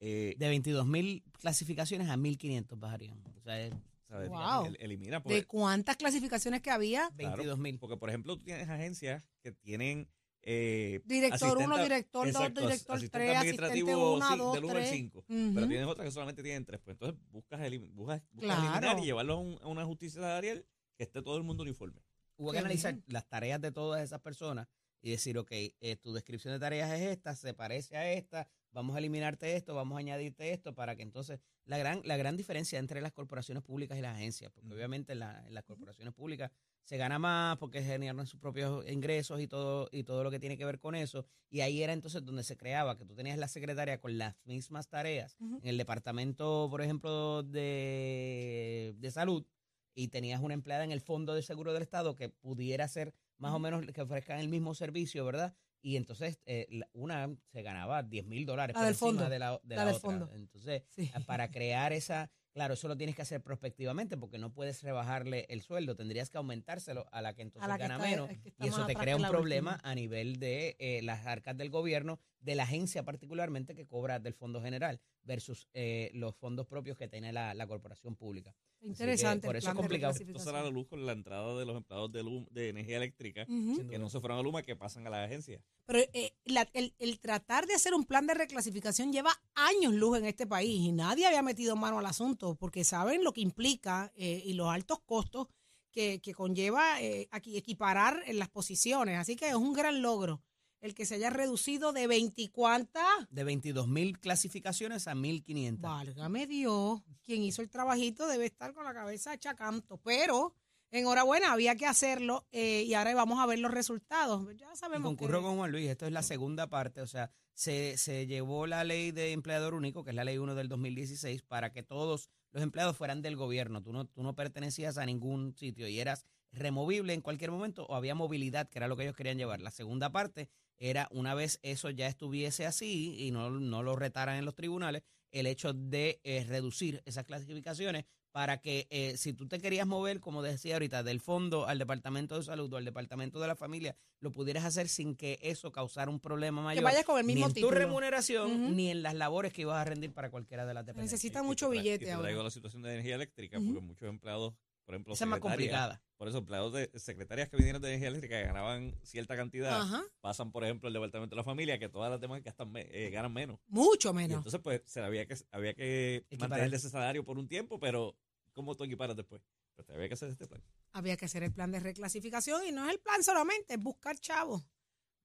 Eh, 0.00 0.34
De 0.38 0.48
22 0.48 0.86
mil 0.86 1.22
clasificaciones 1.38 2.08
a 2.08 2.16
1.500 2.16 2.78
bajarían. 2.78 3.22
O 3.36 3.40
sea, 3.42 3.60
es 3.60 3.72
¿sabes? 4.08 4.28
Wow. 4.30 4.66
El- 4.66 4.76
elimina, 4.80 5.18
¿De 5.18 5.22
porque, 5.22 5.44
cuántas 5.44 5.96
clasificaciones 5.96 6.62
que 6.62 6.70
había? 6.70 7.10
claro, 7.16 7.36
22 7.36 7.58
mil. 7.58 7.78
porque, 7.78 7.96
por 7.96 8.08
ejemplo, 8.08 8.36
tú 8.36 8.44
tienes 8.44 8.68
agencias 8.68 9.22
que 9.42 9.52
tienen 9.52 10.08
eh, 10.42 11.02
Director 11.04 11.58
uno, 11.58 11.76
asistente- 11.76 11.82
director 11.82 12.26
dos, 12.32 12.34
exacto, 12.42 12.60
director 12.62 12.96
asistente 12.96 13.26
tres, 13.26 13.36
asistente 13.36 13.64
administrativo, 13.66 14.14
uno, 14.16 14.28
sí, 14.32 14.38
dos, 14.38 14.54
del 14.54 14.64
uno 14.64 14.72
al 14.72 14.78
tres. 14.80 14.90
cinco. 14.90 15.18
Ujú. 15.28 15.52
Pero 15.54 15.68
tienes 15.68 15.86
otras 15.86 16.06
que 16.06 16.10
solamente 16.12 16.42
tienen 16.42 16.64
tres. 16.64 16.80
Pues 16.82 16.94
entonces 16.94 17.20
buscas, 17.30 17.60
elim- 17.60 17.90
buscas, 17.92 18.22
buscas 18.32 18.56
Claro. 18.56 18.62
eliminar 18.74 18.98
y 19.00 19.04
llevarlo 19.04 19.34
a, 19.34 19.38
un- 19.38 19.58
a 19.62 19.66
una 19.68 19.84
justicia 19.84 20.22
salarial 20.22 20.64
que 20.96 21.04
esté 21.04 21.20
todo 21.22 21.36
el 21.36 21.42
mundo 21.42 21.62
uniforme. 21.62 22.00
Hubo 22.36 22.52
que 22.52 22.58
analizar 22.58 22.94
bien. 22.94 23.04
las 23.08 23.28
tareas 23.28 23.60
de 23.60 23.70
todas 23.70 24.02
esas 24.02 24.20
personas 24.22 24.66
y 25.02 25.10
decir, 25.10 25.36
ok, 25.36 25.50
eh, 25.52 25.96
tu 26.00 26.14
descripción 26.14 26.54
de 26.54 26.58
tareas 26.58 26.90
es 26.90 27.02
esta, 27.02 27.36
se 27.36 27.52
parece 27.52 27.98
a 27.98 28.10
esta, 28.10 28.48
vamos 28.72 28.94
a 28.96 28.98
eliminarte 28.98 29.56
esto, 29.56 29.74
vamos 29.74 29.96
a 29.96 29.98
añadirte 30.00 30.52
esto, 30.52 30.74
para 30.74 30.96
que 30.96 31.02
entonces 31.02 31.40
la 31.64 31.78
gran, 31.78 32.00
la 32.04 32.16
gran 32.16 32.36
diferencia 32.36 32.78
entre 32.78 33.00
las 33.00 33.12
corporaciones 33.12 33.62
públicas 33.62 33.98
y 33.98 34.00
las 34.00 34.14
agencias, 34.16 34.50
porque 34.52 34.72
obviamente 34.72 35.12
en, 35.12 35.20
la- 35.20 35.46
en 35.46 35.54
las 35.54 35.64
corporaciones 35.64 36.14
públicas 36.14 36.50
se 36.82 36.96
gana 36.96 37.18
más 37.18 37.58
porque 37.58 37.82
generan 37.82 38.26
sus 38.26 38.40
propios 38.40 38.88
ingresos 38.90 39.40
y 39.40 39.46
todo, 39.46 39.88
y 39.92 40.02
todo 40.04 40.24
lo 40.24 40.30
que 40.30 40.40
tiene 40.40 40.56
que 40.56 40.64
ver 40.64 40.78
con 40.78 40.94
eso, 40.94 41.26
y 41.50 41.60
ahí 41.60 41.82
era 41.82 41.92
entonces 41.92 42.24
donde 42.24 42.42
se 42.42 42.56
creaba 42.56 42.96
que 42.96 43.04
tú 43.04 43.14
tenías 43.14 43.38
la 43.38 43.48
secretaria 43.48 44.00
con 44.00 44.16
las 44.18 44.34
mismas 44.44 44.88
tareas 44.88 45.36
en 45.62 45.68
el 45.68 45.76
departamento, 45.76 46.68
por 46.70 46.80
ejemplo, 46.82 47.42
de, 47.42 48.94
de 48.96 49.10
salud, 49.10 49.46
y 49.94 50.08
tenías 50.08 50.40
una 50.40 50.54
empleada 50.54 50.84
en 50.84 50.92
el 50.92 51.00
Fondo 51.00 51.34
de 51.34 51.42
Seguro 51.42 51.72
del 51.72 51.82
Estado 51.82 52.14
que 52.14 52.28
pudiera 52.28 52.86
ser 52.88 53.12
más 53.38 53.52
o 53.52 53.58
menos 53.58 53.84
que 53.86 54.00
ofrezcan 54.02 54.38
el 54.38 54.48
mismo 54.48 54.74
servicio, 54.74 55.24
¿verdad? 55.24 55.54
Y 55.82 55.96
entonces 55.96 56.38
eh, 56.46 56.66
una 56.92 57.28
se 57.52 57.62
ganaba 57.62 58.02
10 58.02 58.26
mil 58.26 58.44
dólares 58.46 58.74
La 58.74 58.80
por 58.80 58.84
del 58.86 58.94
encima 58.94 59.08
fondo, 59.10 59.28
de 59.30 59.38
la, 59.38 59.60
de 59.62 59.76
la 59.76 59.84
otra. 59.86 59.98
fondo. 59.98 60.30
Entonces, 60.34 60.82
Sí. 60.88 61.10
a- 61.14 61.20
para 61.20 61.50
crear 61.50 61.92
esa, 61.92 62.30
claro, 62.52 62.74
eso 62.74 62.86
lo 62.88 62.96
tienes 62.96 63.16
que 63.16 63.22
hacer 63.22 63.42
prospectivamente 63.42 64.16
porque 64.18 64.36
no 64.38 64.52
puedes 64.52 64.82
rebajarle 64.82 65.46
el 65.48 65.62
sueldo, 65.62 65.96
tendrías 65.96 66.28
que 66.30 66.36
aumentárselo 66.38 67.06
a 67.12 67.22
la 67.22 67.34
que 67.34 67.42
entonces 67.42 67.66
la 67.68 67.76
que 67.78 67.82
gana 67.82 67.94
está- 67.96 68.06
menos 68.08 68.28
que 68.28 68.52
y 68.58 68.68
eso 68.68 68.84
te 68.86 68.94
crea 68.94 69.16
un 69.16 69.22
problema 69.26 69.72
última. 69.76 69.90
a 69.90 69.94
nivel 69.94 70.38
de 70.38 70.76
eh, 70.78 71.00
las 71.02 71.26
arcas 71.26 71.56
del 71.56 71.70
gobierno, 71.70 72.18
de 72.40 72.54
la 72.56 72.64
agencia 72.64 73.02
particularmente 73.04 73.74
que 73.74 73.86
cobra 73.86 74.18
del 74.18 74.34
Fondo 74.34 74.60
General 74.62 75.00
versus 75.24 75.68
eh, 75.74 76.10
los 76.14 76.34
fondos 76.36 76.66
propios 76.66 76.96
que 76.96 77.08
tiene 77.08 77.32
la, 77.32 77.54
la 77.54 77.66
corporación 77.66 78.16
pública. 78.16 78.54
Interesante. 78.82 79.46
por 79.46 79.56
el 79.56 79.58
eso 79.62 79.68
es 79.70 79.74
complicado. 79.76 80.14
Esto 80.18 80.48
a 80.56 80.62
la 80.62 80.70
luz 80.70 80.86
con 80.88 81.04
la 81.04 81.12
entrada 81.12 81.58
de 81.58 81.66
los 81.66 81.76
empleados 81.76 82.10
de, 82.12 82.22
Luma- 82.22 82.46
de 82.50 82.70
energía 82.70 82.96
eléctrica 82.96 83.44
que 83.46 83.98
no 83.98 84.08
se 84.08 84.20
fueron 84.20 84.38
a 84.38 84.42
Luma, 84.42 84.62
que 84.62 84.74
pasan 84.74 85.06
a 85.06 85.10
la 85.10 85.22
agencia. 85.24 85.62
Pero 85.84 85.98
eh, 86.14 86.32
la- 86.46 86.68
el, 86.72 86.94
el 86.98 87.20
tratar 87.20 87.66
de 87.66 87.74
hacer 87.74 87.92
un 87.94 88.04
plan 88.04 88.26
de 88.26 88.34
reclasificación 88.34 89.12
lleva 89.12 89.32
años 89.54 89.92
luz 89.92 90.16
en 90.18 90.24
este 90.24 90.46
país 90.46 90.80
y 90.80 90.92
nadie 90.92 91.26
había 91.26 91.42
metido 91.42 91.76
mano 91.76 91.98
al 91.98 92.06
asunto 92.06 92.54
porque 92.54 92.84
saben 92.84 93.22
lo 93.22 93.32
que 93.32 93.42
implica 93.42 94.10
eh, 94.16 94.42
y 94.44 94.54
los 94.54 94.68
altos 94.68 95.00
costos 95.00 95.48
que, 95.92 96.20
que 96.22 96.32
conlleva 96.32 97.02
eh, 97.02 97.28
aquí 97.32 97.56
equiparar 97.58 98.22
en 98.26 98.38
las 98.38 98.48
posiciones. 98.48 99.18
Así 99.18 99.36
que 99.36 99.48
es 99.48 99.54
un 99.56 99.72
gran 99.74 100.00
logro 100.00 100.40
el 100.80 100.94
que 100.94 101.04
se 101.06 101.16
haya 101.16 101.30
reducido 101.30 101.92
de 101.92 102.06
20 102.06 102.40
y 102.42 102.48
cuántas. 102.48 103.04
De 103.30 103.44
22 103.44 103.86
mil 103.88 104.18
clasificaciones 104.18 105.06
a 105.08 105.14
1.500. 105.14 105.80
Válgame 105.80 106.46
Dios, 106.46 107.02
quien 107.22 107.42
hizo 107.42 107.62
el 107.62 107.70
trabajito 107.70 108.26
debe 108.28 108.46
estar 108.46 108.72
con 108.72 108.84
la 108.84 108.94
cabeza 108.94 109.34
hecha 109.34 109.54
canto. 109.54 109.98
Pero, 109.98 110.54
enhorabuena, 110.90 111.52
había 111.52 111.76
que 111.76 111.86
hacerlo 111.86 112.46
eh, 112.52 112.84
y 112.86 112.94
ahora 112.94 113.14
vamos 113.14 113.38
a 113.40 113.46
ver 113.46 113.58
los 113.58 113.70
resultados. 113.70 114.46
Ya 114.56 114.72
Y 114.72 114.76
sabemos 114.76 115.06
concurro 115.08 115.38
que- 115.40 115.44
con 115.46 115.56
Juan 115.56 115.70
Luis, 115.72 115.88
esto 115.88 116.06
es 116.06 116.12
la 116.12 116.22
segunda 116.22 116.68
parte, 116.68 117.00
o 117.00 117.06
sea, 117.06 117.30
se, 117.54 117.98
se 117.98 118.26
llevó 118.26 118.66
la 118.66 118.84
ley 118.84 119.10
de 119.12 119.32
empleador 119.32 119.74
único, 119.74 120.02
que 120.02 120.10
es 120.10 120.16
la 120.16 120.24
ley 120.24 120.38
1 120.38 120.54
del 120.54 120.68
2016, 120.68 121.42
para 121.42 121.72
que 121.72 121.82
todos 121.82 122.30
los 122.52 122.62
empleados 122.62 122.96
fueran 122.96 123.20
del 123.20 123.36
gobierno. 123.36 123.82
Tú 123.82 123.92
no, 123.92 124.06
tú 124.06 124.22
no 124.22 124.34
pertenecías 124.34 124.96
a 124.96 125.04
ningún 125.04 125.54
sitio 125.56 125.86
y 125.86 126.00
eras 126.00 126.24
removible 126.52 127.12
en 127.14 127.20
cualquier 127.20 127.50
momento 127.50 127.84
o 127.86 127.94
había 127.94 128.14
movilidad, 128.14 128.68
que 128.68 128.78
era 128.78 128.88
lo 128.88 128.96
que 128.96 129.02
ellos 129.04 129.14
querían 129.14 129.36
llevar. 129.38 129.60
La 129.60 129.70
segunda 129.70 130.10
parte 130.10 130.48
era, 130.80 131.06
una 131.12 131.34
vez 131.34 131.60
eso 131.62 131.90
ya 131.90 132.08
estuviese 132.08 132.66
así 132.66 133.14
y 133.18 133.30
no, 133.30 133.50
no 133.50 133.82
lo 133.82 133.94
retaran 133.96 134.36
en 134.38 134.44
los 134.44 134.54
tribunales, 134.54 135.02
el 135.30 135.46
hecho 135.46 135.72
de 135.72 136.20
eh, 136.24 136.44
reducir 136.48 137.02
esas 137.04 137.24
clasificaciones 137.24 138.04
para 138.32 138.60
que 138.60 138.86
eh, 138.90 139.16
si 139.16 139.32
tú 139.32 139.46
te 139.48 139.58
querías 139.60 139.86
mover, 139.88 140.20
como 140.20 140.40
decía 140.42 140.74
ahorita, 140.76 141.02
del 141.02 141.20
fondo 141.20 141.66
al 141.66 141.78
departamento 141.80 142.36
de 142.36 142.44
salud 142.44 142.72
o 142.72 142.76
al 142.76 142.84
departamento 142.84 143.40
de 143.40 143.48
la 143.48 143.56
familia, 143.56 143.96
lo 144.20 144.30
pudieras 144.32 144.64
hacer 144.64 144.88
sin 144.88 145.16
que 145.16 145.38
eso 145.42 145.72
causara 145.72 146.10
un 146.10 146.20
problema 146.20 146.62
mayor. 146.62 146.80
que 146.80 146.84
vayas 146.84 147.04
con 147.04 147.18
el 147.18 147.26
ni 147.26 147.34
mismo 147.34 147.46
en 147.48 147.52
tu 147.52 147.54
título. 147.56 147.76
remuneración, 147.78 148.76
ni 148.76 148.90
en 148.90 149.02
las 149.02 149.14
labores 149.14 149.52
que 149.52 149.62
ibas 149.62 149.76
a 149.78 149.84
rendir 149.84 150.12
para 150.12 150.30
cualquiera 150.30 150.64
de 150.64 150.74
las 150.74 150.86
dependencias. 150.86 151.12
Necesita 151.20 151.40
Y- 151.40 151.42
y 151.42 151.46
mucho 151.46 151.70
billete 151.70 152.04
y 152.04 152.06
te 152.06 152.12
ahora. 152.12 152.26
traigo 152.28 152.42
la 152.44 152.50
situación 152.50 152.82
de 152.82 152.92
energía 152.92 153.16
eléctrica, 153.16 153.58
porque 153.58 153.80
muchos 153.80 154.08
empleados, 154.08 154.54
por 154.90 154.94
ejemplo, 154.96 155.14
Esa 155.14 155.24
es 155.24 155.28
más 155.28 155.36
secretarias, 155.36 155.70
complicada. 155.70 156.02
por 156.16 156.26
eso 156.28 156.38
empleados 156.38 156.72
de 156.72 156.90
secretarias 156.98 157.48
que 157.48 157.56
vinieron 157.56 157.80
de 157.80 157.88
energía 157.90 158.08
eléctrica 158.08 158.40
que 158.40 158.44
ganaban 158.48 158.98
cierta 159.04 159.36
cantidad, 159.36 159.80
Ajá, 159.80 160.02
pasan, 160.20 160.50
por 160.50 160.64
ejemplo, 160.64 160.88
el 160.88 160.94
departamento 160.94 161.36
de 161.36 161.36
la 161.36 161.44
familia, 161.44 161.78
que 161.78 161.88
todas 161.88 162.10
las 162.10 162.20
demás 162.20 162.42
gastan 162.42 162.72
eh, 162.74 163.08
ganan 163.12 163.32
menos. 163.32 163.60
mucho 163.68 164.10
Y 164.10 164.14
menos. 164.14 164.38
entonces, 164.38 164.60
pues, 164.60 164.82
se 164.86 165.00
había 165.00 165.26
que, 165.26 165.36
había 165.52 165.74
que 165.74 166.16
Equiparar. 166.28 166.50
mantener 166.50 166.74
ese 166.74 166.90
salario 166.90 167.24
por 167.24 167.38
un 167.38 167.46
tiempo, 167.46 167.78
pero 167.78 168.16
¿cómo 168.52 168.74
tú 168.74 168.82
equiparas 168.82 169.14
después? 169.16 169.40
Pues 169.76 169.88
había 169.90 170.08
que 170.08 170.14
hacer 170.14 170.28
este 170.30 170.48
plan. 170.48 170.60
Había 170.92 171.16
que 171.16 171.26
hacer 171.26 171.44
el 171.44 171.52
plan 171.52 171.70
de 171.70 171.78
reclasificación 171.78 172.66
y 172.66 172.72
no 172.72 172.84
es 172.86 172.90
el 172.94 172.98
plan 172.98 173.22
solamente, 173.22 173.74
es 173.74 173.80
buscar 173.80 174.18
chavos 174.18 174.64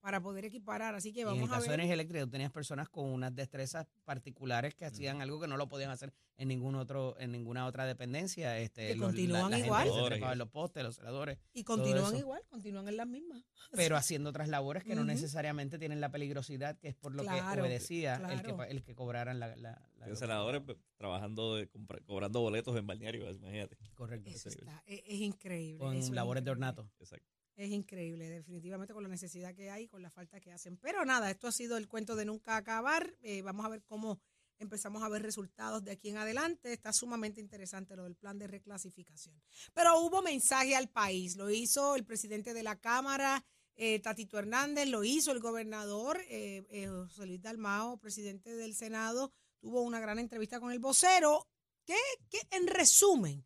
para 0.06 0.22
poder 0.22 0.46
equiparar. 0.46 0.94
Así 0.94 1.12
que 1.12 1.20
Y 1.20 1.22
en 1.24 1.28
vamos 1.30 1.44
el 1.46 1.50
a 1.50 1.54
caso 1.56 1.64
de 1.64 1.70
ver. 1.70 1.80
energía 1.80 1.94
eléctrica, 1.96 2.24
tú 2.26 2.30
tenías 2.30 2.52
personas 2.52 2.90
con 2.90 3.06
unas 3.08 3.34
destrezas 3.36 3.88
particulares 4.04 4.76
que 4.76 4.86
hacían 4.86 5.20
algo 5.20 5.40
que 5.42 5.48
no 5.48 5.58
lo 5.58 5.68
podían 5.68 5.90
hacer 5.90 6.14
en 6.38 6.48
ningún 6.48 6.76
otro, 6.76 7.16
en 7.20 7.32
ninguna 7.32 7.66
otra 7.66 7.88
dependencia. 7.88 8.60
Este, 8.60 8.90
Que 8.90 8.96
los- 8.96 9.08
continúan 9.08 9.52
gente 9.52 9.66
igual. 9.66 9.84
que 9.86 9.90
se 9.90 9.94
Celadores 9.96 10.06
y 10.06 10.20
trepaba 10.20 10.32
en 10.34 10.38
eso. 10.38 10.46
los 10.46 10.52
postes, 10.52 10.84
los 10.84 10.96
celadores, 10.96 11.38
Y 11.54 11.64
continúan 11.64 12.16
igual, 12.16 12.42
continúan 12.50 12.88
en 12.88 12.98
las 12.98 13.08
mismas. 13.08 13.44
pero 13.72 13.98
haciendo 13.98 14.30
otras 14.30 14.48
labores 14.48 14.84
que 14.84 14.94
no 14.94 15.04
necesariamente 15.04 15.80
tienen 15.80 16.00
la 16.00 16.10
peligrosidad 16.12 16.78
que 16.78 16.90
es 16.90 16.96
por 16.96 17.16
lo 17.16 17.24
Claro, 17.24 17.56
que 17.56 17.62
obedecía 17.62 18.16
el, 18.18 18.42
que, 18.42 18.44
claro. 18.54 18.64
el 18.64 18.84
que 18.84 18.94
cobraran 18.94 19.40
la... 19.40 19.56
la, 19.56 19.82
la- 19.98 20.08
Los 20.08 20.20
senadores 20.20 20.62
pues, 20.64 20.78
trabajando, 20.98 21.56
de, 21.56 21.68
cobrando 22.06 22.42
boletos 22.42 22.78
en 22.78 22.86
balneario, 22.86 23.28
imagínate. 23.32 23.76
Correcto. 23.96 24.30
Eso 24.30 24.50
está, 24.50 24.84
es, 24.86 25.02
es 25.08 25.20
increíble. 25.20 25.80
Con 25.80 26.16
labores 26.16 26.44
de 26.44 26.52
ornato. 26.52 26.92
Exacto. 27.00 27.34
Es 27.56 27.72
increíble, 27.72 28.30
definitivamente 28.30 28.94
con 28.94 29.04
la 29.04 29.10
necesidad 29.10 29.56
que 29.56 29.72
hay, 29.72 29.88
con 29.88 30.02
la 30.02 30.10
falta 30.10 30.42
que 30.42 30.52
hacen. 30.52 30.78
Pero 30.78 31.06
nada, 31.06 31.32
esto 31.32 31.48
ha 31.48 31.52
sido 31.52 31.78
el 31.78 31.88
cuento 31.88 32.16
de 32.16 32.26
nunca 32.26 32.58
acabar. 32.58 33.16
Eh, 33.22 33.42
vamos 33.42 33.66
a 33.66 33.70
ver 33.70 33.84
cómo 33.84 34.20
empezamos 34.60 35.04
a 35.04 35.10
ver 35.10 35.22
resultados 35.22 35.84
de 35.84 35.92
aquí 35.92 36.10
en 36.10 36.18
adelante. 36.18 36.74
Está 36.74 36.92
sumamente 36.92 37.42
interesante 37.42 37.96
lo 37.96 38.04
del 38.04 38.16
plan 38.16 38.38
de 38.38 38.48
reclasificación. 38.48 39.42
Pero 39.74 40.00
hubo 40.00 40.22
mensaje 40.22 40.76
al 40.76 40.90
país. 40.90 41.36
Lo 41.36 41.50
hizo 41.50 41.96
el 41.96 42.06
presidente 42.06 42.54
de 42.54 42.64
la 42.64 42.78
Cámara, 42.78 43.44
eh, 43.78 44.00
Tatito 44.00 44.40
Hernández, 44.40 44.88
lo 44.88 45.04
hizo 45.04 45.32
el 45.32 45.40
gobernador 45.40 46.22
eh, 46.30 46.66
eh, 46.70 46.88
José 46.88 47.26
Luis 47.26 47.42
Dalmao, 47.42 47.98
presidente 47.98 48.56
del 48.56 48.74
Senado. 48.74 49.34
Tuvo 49.60 49.82
una 49.82 50.00
gran 50.00 50.20
entrevista 50.20 50.60
con 50.60 50.72
el 50.72 50.80
vocero. 50.80 51.48
¿Qué, 51.84 51.98
qué, 52.30 52.40
en 52.52 52.68
resumen, 52.68 53.46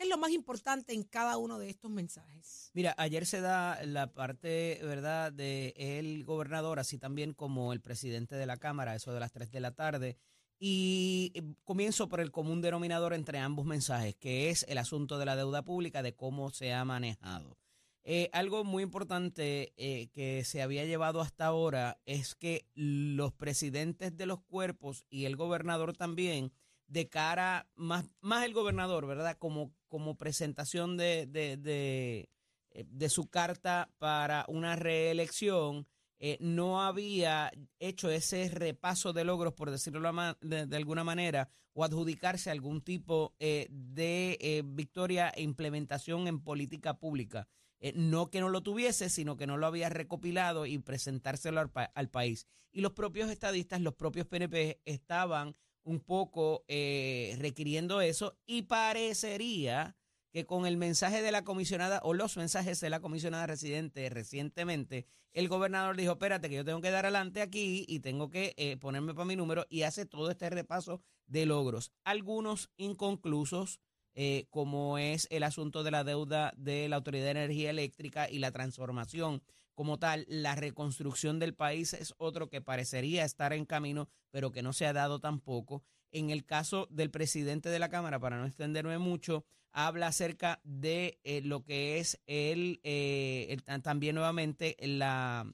qué 0.00 0.04
es 0.04 0.10
lo 0.10 0.16
más 0.16 0.30
importante 0.30 0.94
en 0.94 1.02
cada 1.02 1.36
uno 1.36 1.58
de 1.58 1.68
estos 1.68 1.90
mensajes? 1.90 2.70
Mira, 2.72 2.94
ayer 2.96 3.26
se 3.26 3.42
da 3.42 3.84
la 3.84 4.06
parte, 4.06 4.80
¿verdad?, 4.82 5.30
de 5.30 5.74
el 5.76 6.24
gobernador, 6.24 6.78
así 6.78 6.96
también 6.96 7.34
como 7.34 7.74
el 7.74 7.82
presidente 7.82 8.34
de 8.34 8.46
la 8.46 8.56
Cámara, 8.56 8.94
eso 8.94 9.12
de 9.12 9.20
las 9.20 9.30
3 9.30 9.50
de 9.50 9.60
la 9.60 9.72
tarde. 9.72 10.16
Y 10.58 11.32
eh, 11.34 11.42
comienzo 11.64 12.08
por 12.08 12.20
el 12.20 12.30
común 12.30 12.62
denominador 12.62 13.12
entre 13.12 13.40
ambos 13.40 13.66
mensajes, 13.66 14.16
que 14.16 14.48
es 14.48 14.64
el 14.70 14.78
asunto 14.78 15.18
de 15.18 15.26
la 15.26 15.36
deuda 15.36 15.66
pública, 15.66 16.02
de 16.02 16.14
cómo 16.14 16.48
se 16.48 16.72
ha 16.72 16.82
manejado. 16.86 17.58
Eh, 18.02 18.30
algo 18.32 18.64
muy 18.64 18.82
importante 18.82 19.74
eh, 19.76 20.08
que 20.14 20.44
se 20.44 20.62
había 20.62 20.86
llevado 20.86 21.20
hasta 21.20 21.44
ahora 21.44 22.00
es 22.06 22.34
que 22.34 22.66
los 22.72 23.34
presidentes 23.34 24.16
de 24.16 24.24
los 24.24 24.40
cuerpos 24.40 25.04
y 25.10 25.26
el 25.26 25.36
gobernador 25.36 25.94
también, 25.94 26.54
de 26.86 27.10
cara, 27.10 27.68
más, 27.74 28.06
más 28.22 28.46
el 28.46 28.54
gobernador, 28.54 29.06
¿verdad? 29.06 29.36
Como, 29.38 29.74
como 29.90 30.16
presentación 30.16 30.96
de, 30.96 31.26
de, 31.26 32.30
eh, 32.70 32.84
de 32.88 33.08
su 33.10 33.28
carta 33.28 33.90
para 33.98 34.46
una 34.48 34.76
reelección, 34.76 35.86
eh, 36.18 36.38
no 36.40 36.82
había 36.82 37.50
hecho 37.78 38.10
ese 38.10 38.48
repaso 38.48 39.12
de 39.12 39.24
logros, 39.24 39.52
por 39.52 39.70
decirlo 39.70 40.00
de, 40.40 40.76
alguna 40.76 41.04
manera, 41.04 41.50
o 41.74 41.84
adjudicarse 41.84 42.50
algún 42.50 42.80
tipo 42.80 43.34
eh, 43.38 43.66
de 43.70 44.62
victoria 44.66 45.30
e 45.30 45.42
implementación 45.42 46.26
en 46.28 46.40
política 46.40 46.98
pública. 46.98 47.48
No 47.94 48.30
que 48.30 48.40
no 48.40 48.50
lo 48.50 48.62
tuviese, 48.62 49.08
sino 49.08 49.36
que 49.36 49.46
no 49.46 49.56
lo 49.56 49.66
había 49.66 49.88
recopilado 49.88 50.66
y 50.66 50.78
presentárselo 50.78 51.60
al, 51.60 51.70
pa- 51.70 51.90
al 51.94 52.10
país. 52.10 52.46
Y 52.72 52.82
los 52.82 52.92
propios 52.92 53.30
estadistas, 53.30 53.80
los 53.80 53.94
propios 53.94 54.26
PNP 54.26 54.80
estaban 54.84 55.56
un 55.84 56.00
poco 56.00 56.64
eh, 56.68 57.36
requiriendo 57.38 58.00
eso 58.00 58.36
y 58.46 58.62
parecería 58.62 59.96
que 60.32 60.46
con 60.46 60.66
el 60.66 60.76
mensaje 60.76 61.22
de 61.22 61.32
la 61.32 61.42
comisionada 61.42 62.00
o 62.04 62.14
los 62.14 62.36
mensajes 62.36 62.80
de 62.80 62.90
la 62.90 63.00
comisionada 63.00 63.46
residente 63.46 64.08
recientemente, 64.10 65.06
el 65.32 65.48
gobernador 65.48 65.96
dijo, 65.96 66.12
espérate 66.12 66.48
que 66.48 66.56
yo 66.56 66.64
tengo 66.64 66.80
que 66.80 66.90
dar 66.90 67.06
adelante 67.06 67.42
aquí 67.42 67.84
y 67.88 68.00
tengo 68.00 68.30
que 68.30 68.54
eh, 68.56 68.76
ponerme 68.76 69.14
para 69.14 69.24
mi 69.24 69.36
número 69.36 69.66
y 69.68 69.82
hace 69.82 70.06
todo 70.06 70.30
este 70.30 70.50
repaso 70.50 71.02
de 71.26 71.46
logros, 71.46 71.92
algunos 72.04 72.70
inconclusos, 72.76 73.80
eh, 74.14 74.46
como 74.50 74.98
es 74.98 75.28
el 75.30 75.44
asunto 75.44 75.84
de 75.84 75.92
la 75.92 76.02
deuda 76.02 76.52
de 76.56 76.88
la 76.88 76.96
Autoridad 76.96 77.26
de 77.26 77.30
Energía 77.30 77.70
Eléctrica 77.70 78.28
y 78.28 78.40
la 78.40 78.50
transformación 78.50 79.42
como 79.80 79.98
tal. 79.98 80.26
La 80.28 80.56
reconstrucción 80.56 81.38
del 81.38 81.54
país 81.54 81.94
es 81.94 82.12
otro 82.18 82.50
que 82.50 82.60
parecería 82.60 83.24
estar 83.24 83.54
en 83.54 83.64
camino, 83.64 84.10
pero 84.30 84.52
que 84.52 84.60
no 84.60 84.74
se 84.74 84.84
ha 84.84 84.92
dado 84.92 85.20
tampoco. 85.20 85.82
En 86.12 86.28
el 86.28 86.44
caso 86.44 86.86
del 86.90 87.10
presidente 87.10 87.70
de 87.70 87.78
la 87.78 87.88
Cámara, 87.88 88.20
para 88.20 88.36
no 88.36 88.44
extenderme 88.44 88.98
mucho, 88.98 89.46
habla 89.72 90.08
acerca 90.08 90.60
de 90.64 91.18
eh, 91.24 91.40
lo 91.40 91.64
que 91.64 91.98
es 91.98 92.20
el, 92.26 92.80
eh, 92.82 93.56
también 93.82 94.16
nuevamente 94.16 94.76
la 94.80 95.50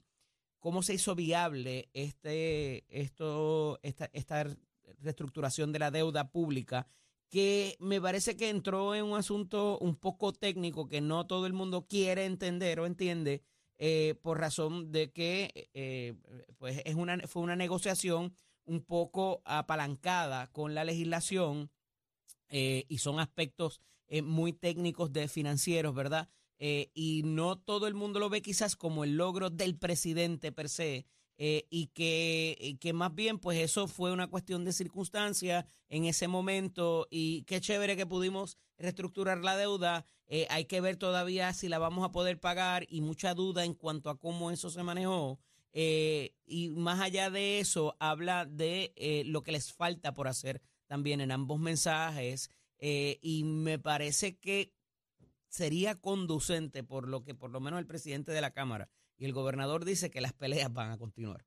cómo 0.59 0.83
se 0.83 0.95
hizo 0.95 1.15
viable 1.15 1.87
este 1.93 2.83
esto 2.89 3.79
esta, 3.81 4.09
esta 4.11 4.45
reestructuración 4.99 5.71
de 5.71 5.79
la 5.79 5.89
deuda 5.89 6.31
pública 6.31 6.85
que 7.29 7.77
me 7.79 8.01
parece 8.01 8.35
que 8.35 8.49
entró 8.49 8.93
en 8.93 9.05
un 9.05 9.17
asunto 9.17 9.77
un 9.79 9.95
poco 9.95 10.33
técnico 10.33 10.89
que 10.89 10.99
no 10.99 11.27
todo 11.27 11.45
el 11.45 11.53
mundo 11.53 11.87
quiere 11.87 12.25
entender 12.25 12.81
o 12.81 12.85
entiende 12.85 13.43
eh, 13.77 14.15
por 14.21 14.39
razón 14.39 14.91
de 14.91 15.11
que 15.11 15.69
eh, 15.73 16.15
pues 16.57 16.81
es 16.85 16.95
una 16.95 17.19
fue 17.27 17.43
una 17.43 17.55
negociación 17.55 18.33
un 18.65 18.83
poco 18.83 19.41
apalancada 19.45 20.47
con 20.51 20.73
la 20.73 20.83
legislación 20.83 21.71
eh, 22.49 22.85
y 22.89 22.97
son 22.97 23.19
aspectos 23.19 23.81
eh, 24.07 24.21
muy 24.21 24.53
técnicos 24.53 25.13
de 25.13 25.27
financieros, 25.27 25.93
¿verdad? 25.93 26.29
Y 26.59 27.21
no 27.23 27.59
todo 27.59 27.85
el 27.85 27.93
mundo 27.93 28.19
lo 28.19 28.29
ve 28.29 28.41
quizás 28.41 28.75
como 28.75 29.03
el 29.03 29.15
logro 29.15 29.51
del 29.51 29.77
presidente 29.77 30.51
per 30.51 30.69
se, 30.69 31.05
eh, 31.39 31.67
y, 31.69 31.87
que, 31.87 32.77
que 32.81 32.93
más 32.93 33.13
bien 33.13 33.37
pues 33.37 33.59
eso 33.59 33.87
fue 33.87 34.11
una 34.11 34.27
cuestión 34.27 34.65
de 34.65 34.73
circunstancia 34.73 35.67
en 35.87 36.05
ese 36.05 36.27
momento 36.27 37.07
y 37.11 37.43
qué 37.43 37.61
chévere 37.61 37.95
que 37.95 38.07
pudimos 38.07 38.57
reestructurar 38.77 39.37
la 39.39 39.55
deuda, 39.55 40.05
eh, 40.25 40.47
hay 40.49 40.65
que 40.65 40.81
ver 40.81 40.97
todavía 40.97 41.53
si 41.53 41.69
la 41.69 41.77
vamos 41.77 42.03
a 42.03 42.11
poder 42.11 42.39
pagar 42.39 42.87
y 42.89 43.01
mucha 43.01 43.35
duda 43.35 43.65
en 43.65 43.75
cuanto 43.75 44.09
a 44.09 44.19
cómo 44.19 44.49
eso 44.49 44.71
se 44.71 44.81
manejó. 44.81 45.39
Eh, 45.73 46.33
y 46.47 46.69
más 46.69 47.01
allá 47.01 47.29
de 47.29 47.59
eso, 47.59 47.95
habla 47.99 48.45
de 48.45 49.23
lo 49.27 49.43
que 49.43 49.51
les 49.51 49.71
falta 49.71 50.15
por 50.15 50.27
hacer 50.27 50.61
también 50.87 51.21
en 51.21 51.31
ambos 51.31 51.59
mensajes 51.59 52.49
y 52.79 53.43
me 53.43 53.77
parece 53.77 54.37
que 54.37 54.73
sería 55.49 55.95
conducente 55.95 56.83
por 56.83 57.07
lo 57.07 57.23
que 57.23 57.35
por 57.35 57.51
lo 57.51 57.59
menos 57.59 57.79
el 57.79 57.85
presidente 57.85 58.31
de 58.31 58.41
la 58.41 58.51
Cámara 58.51 58.89
y 59.17 59.25
el 59.25 59.33
gobernador 59.33 59.85
dice 59.85 60.09
que 60.09 60.21
las 60.21 60.33
peleas 60.33 60.71
van 60.73 60.91
a 60.91 60.97
continuar. 60.97 61.45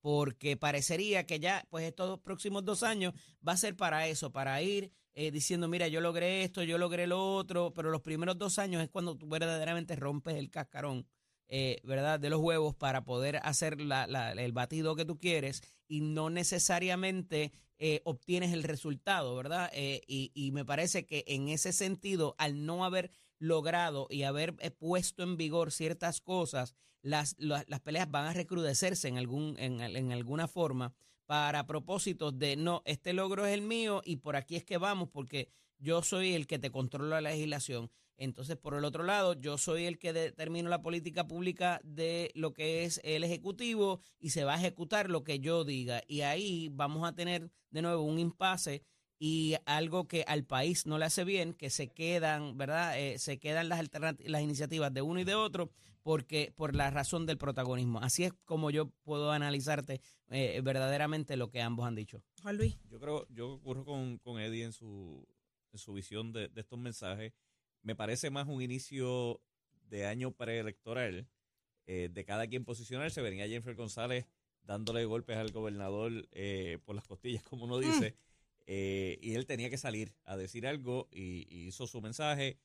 Porque 0.00 0.56
parecería 0.56 1.26
que 1.26 1.40
ya, 1.40 1.66
pues 1.68 1.84
estos 1.84 2.20
próximos 2.20 2.64
dos 2.64 2.82
años 2.82 3.12
va 3.46 3.52
a 3.52 3.56
ser 3.58 3.76
para 3.76 4.06
eso, 4.08 4.32
para 4.32 4.62
ir 4.62 4.90
eh, 5.12 5.30
diciendo, 5.30 5.68
mira, 5.68 5.88
yo 5.88 6.00
logré 6.00 6.42
esto, 6.42 6.62
yo 6.62 6.78
logré 6.78 7.06
lo 7.06 7.34
otro, 7.36 7.74
pero 7.74 7.90
los 7.90 8.00
primeros 8.00 8.38
dos 8.38 8.58
años 8.58 8.82
es 8.82 8.88
cuando 8.88 9.16
tú 9.16 9.28
verdaderamente 9.28 9.96
rompes 9.96 10.36
el 10.36 10.48
cascarón, 10.50 11.06
eh, 11.48 11.80
¿verdad? 11.84 12.18
De 12.18 12.30
los 12.30 12.40
huevos 12.40 12.74
para 12.74 13.04
poder 13.04 13.40
hacer 13.42 13.78
la- 13.80 14.06
la- 14.06 14.32
el 14.32 14.52
batido 14.52 14.96
que 14.96 15.04
tú 15.04 15.18
quieres 15.18 15.62
y 15.86 16.00
no 16.00 16.30
necesariamente 16.30 17.52
eh, 17.82 18.00
obtienes 18.04 18.52
el 18.52 18.62
resultado, 18.62 19.34
¿verdad? 19.36 19.70
Y, 19.74 20.30
y 20.34 20.52
me 20.52 20.64
parece 20.66 21.06
que 21.06 21.24
en 21.26 21.48
ese 21.48 21.72
sentido, 21.72 22.34
al 22.38 22.64
no 22.66 22.84
haber 22.84 23.10
logrado 23.40 24.06
y 24.10 24.22
haber 24.22 24.54
eh, 24.60 24.70
puesto 24.70 25.24
en 25.24 25.36
vigor 25.36 25.72
ciertas 25.72 26.20
cosas, 26.20 26.76
las, 27.02 27.34
la- 27.38 27.64
las 27.66 27.80
peleas 27.80 28.08
van 28.08 28.26
a 28.26 28.32
recrudecerse 28.32 29.08
en, 29.08 29.18
algún, 29.18 29.56
en, 29.58 29.80
en 29.80 30.12
alguna 30.12 30.46
forma 30.46 30.94
para 31.26 31.66
propósitos 31.66 32.38
de, 32.38 32.54
no, 32.56 32.82
este 32.84 33.12
logro 33.12 33.46
es 33.46 33.54
el 33.54 33.62
mío 33.62 34.02
y 34.04 34.16
por 34.16 34.36
aquí 34.36 34.54
es 34.56 34.64
que 34.64 34.78
vamos 34.78 35.08
porque 35.08 35.48
yo 35.78 36.02
soy 36.02 36.34
el 36.34 36.46
que 36.46 36.58
te 36.58 36.70
controla 36.70 37.20
la 37.20 37.30
legislación. 37.30 37.90
Entonces, 38.18 38.58
por 38.58 38.74
el 38.74 38.84
otro 38.84 39.02
lado, 39.02 39.32
yo 39.32 39.56
soy 39.56 39.86
el 39.86 39.98
que 39.98 40.12
determino 40.12 40.68
la 40.68 40.82
política 40.82 41.26
pública 41.26 41.80
de 41.84 42.30
lo 42.34 42.52
que 42.52 42.84
es 42.84 43.00
el 43.02 43.24
Ejecutivo 43.24 44.02
y 44.18 44.30
se 44.30 44.44
va 44.44 44.54
a 44.54 44.58
ejecutar 44.58 45.08
lo 45.08 45.24
que 45.24 45.40
yo 45.40 45.64
diga. 45.64 46.02
Y 46.06 46.20
ahí 46.20 46.68
vamos 46.70 47.08
a 47.08 47.14
tener 47.14 47.50
de 47.70 47.80
nuevo 47.80 48.02
un 48.02 48.18
impasse 48.18 48.82
y 49.20 49.56
algo 49.66 50.08
que 50.08 50.24
al 50.26 50.44
país 50.44 50.86
no 50.86 50.98
le 50.98 51.04
hace 51.04 51.24
bien, 51.24 51.52
que 51.52 51.68
se 51.68 51.88
quedan, 51.88 52.56
¿verdad? 52.56 52.98
Eh, 52.98 53.18
se 53.18 53.38
quedan 53.38 53.68
las, 53.68 53.86
las 54.24 54.42
iniciativas 54.42 54.92
de 54.92 55.02
uno 55.02 55.20
y 55.20 55.24
de 55.24 55.34
otro 55.36 55.70
porque 56.02 56.52
por 56.56 56.74
la 56.74 56.90
razón 56.90 57.26
del 57.26 57.36
protagonismo. 57.36 58.00
Así 58.00 58.24
es 58.24 58.32
como 58.46 58.70
yo 58.70 58.88
puedo 59.02 59.30
analizarte 59.30 60.00
eh, 60.30 60.58
verdaderamente 60.64 61.36
lo 61.36 61.50
que 61.50 61.60
ambos 61.60 61.86
han 61.86 61.94
dicho. 61.94 62.22
Juan 62.42 62.56
Luis. 62.56 62.78
Yo 62.88 62.98
creo, 62.98 63.26
yo 63.28 63.52
ocurro 63.52 63.84
con, 63.84 64.16
con 64.16 64.40
Eddie 64.40 64.64
en 64.64 64.72
su, 64.72 65.28
en 65.72 65.78
su 65.78 65.92
visión 65.92 66.32
de, 66.32 66.48
de 66.48 66.60
estos 66.62 66.78
mensajes. 66.78 67.34
Me 67.82 67.94
parece 67.94 68.30
más 68.30 68.48
un 68.48 68.62
inicio 68.62 69.42
de 69.90 70.06
año 70.06 70.30
preelectoral, 70.30 71.28
eh, 71.86 72.08
de 72.10 72.24
cada 72.24 72.46
quien 72.46 72.64
posicionarse. 72.64 73.20
Venía 73.20 73.46
Jennifer 73.46 73.74
González 73.74 74.26
dándole 74.62 75.04
golpes 75.04 75.36
al 75.36 75.50
gobernador 75.50 76.28
eh, 76.32 76.78
por 76.86 76.94
las 76.94 77.04
costillas, 77.04 77.42
como 77.42 77.64
uno 77.64 77.78
dice, 77.78 78.16
eh, 78.72 79.18
y 79.20 79.34
él 79.34 79.46
tenía 79.46 79.68
que 79.68 79.78
salir 79.78 80.14
a 80.24 80.36
decir 80.36 80.64
algo 80.64 81.08
y, 81.10 81.44
y 81.52 81.66
hizo 81.66 81.88
su 81.88 82.00
mensaje 82.00 82.60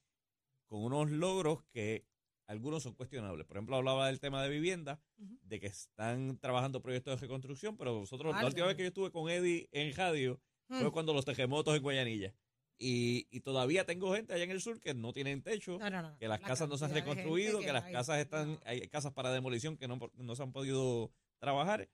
con 0.68 0.84
unos 0.84 1.10
logros 1.10 1.64
que 1.72 2.06
algunos 2.46 2.84
son 2.84 2.94
cuestionables. 2.94 3.48
Por 3.48 3.58
ejemplo, 3.58 3.76
hablaba 3.76 4.06
del 4.06 4.20
tema 4.20 4.44
de 4.44 4.50
vivienda, 4.50 5.02
de 5.18 5.60
que 5.60 5.66
están 5.66 6.38
trabajando 6.38 6.80
proyectos 6.84 7.16
de 7.20 7.22
reconstrucción, 7.26 7.76
pero 7.76 8.00
nosotros, 8.02 8.36
la 8.36 8.46
última 8.46 8.68
vez 8.68 8.76
que 8.76 8.84
yo 8.84 8.90
estuve 8.90 9.10
con 9.12 9.30
Eddie 9.32 9.68
en 9.72 9.96
radio, 9.96 10.40
fue 10.68 10.90
Mm. 10.90 10.92
cuando 10.92 11.14
los 11.14 11.26
terremotos 11.26 11.76
en 11.76 11.82
Guayanilla. 11.82 12.36
Y, 12.78 13.28
y 13.32 13.40
todavía 13.40 13.86
tengo 13.86 14.14
gente 14.14 14.34
allá 14.34 14.44
en 14.44 14.52
el 14.52 14.62
sur 14.62 14.80
que 14.80 14.94
no 14.94 15.12
tienen 15.14 15.42
techo, 15.42 15.80
No, 15.80 15.90
no, 15.90 16.02
no. 16.04 16.18
que 16.20 16.28
las 16.28 16.40
La 16.42 16.48
casas 16.48 16.70
no 16.70 16.78
se 16.78 16.86
han 16.86 16.94
reconstruido, 16.94 17.62
que, 17.62 17.72
las 17.74 17.84
hay. 17.86 17.94
casas 17.94 18.20
están, 18.20 18.60
hay 18.66 18.88
casas 18.90 19.14
para 19.14 19.32
demolición 19.32 19.76
que 19.78 19.88
no, 19.88 19.98
no 20.14 20.36
se 20.36 20.44
han 20.44 20.52
podido 20.52 21.12
trabajar. 21.40 21.90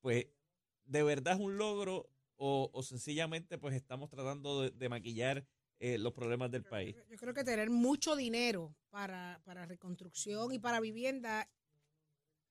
Pues, 0.00 0.26
¿de 0.86 1.02
verdad 1.04 1.34
es 1.34 1.40
un 1.40 1.56
logro 1.56 2.08
o, 2.36 2.70
o 2.72 2.82
sencillamente 2.82 3.58
pues 3.58 3.74
estamos 3.74 4.10
tratando 4.10 4.62
de, 4.62 4.70
de 4.70 4.88
maquillar 4.88 5.46
eh, 5.78 5.98
los 5.98 6.12
problemas 6.12 6.50
del 6.50 6.64
país? 6.64 6.96
Yo 7.10 7.16
creo 7.16 7.34
que 7.34 7.44
tener 7.44 7.70
mucho 7.70 8.16
dinero 8.16 8.74
para, 8.90 9.40
para 9.44 9.66
reconstrucción 9.66 10.52
y 10.52 10.58
para 10.58 10.80
vivienda 10.80 11.48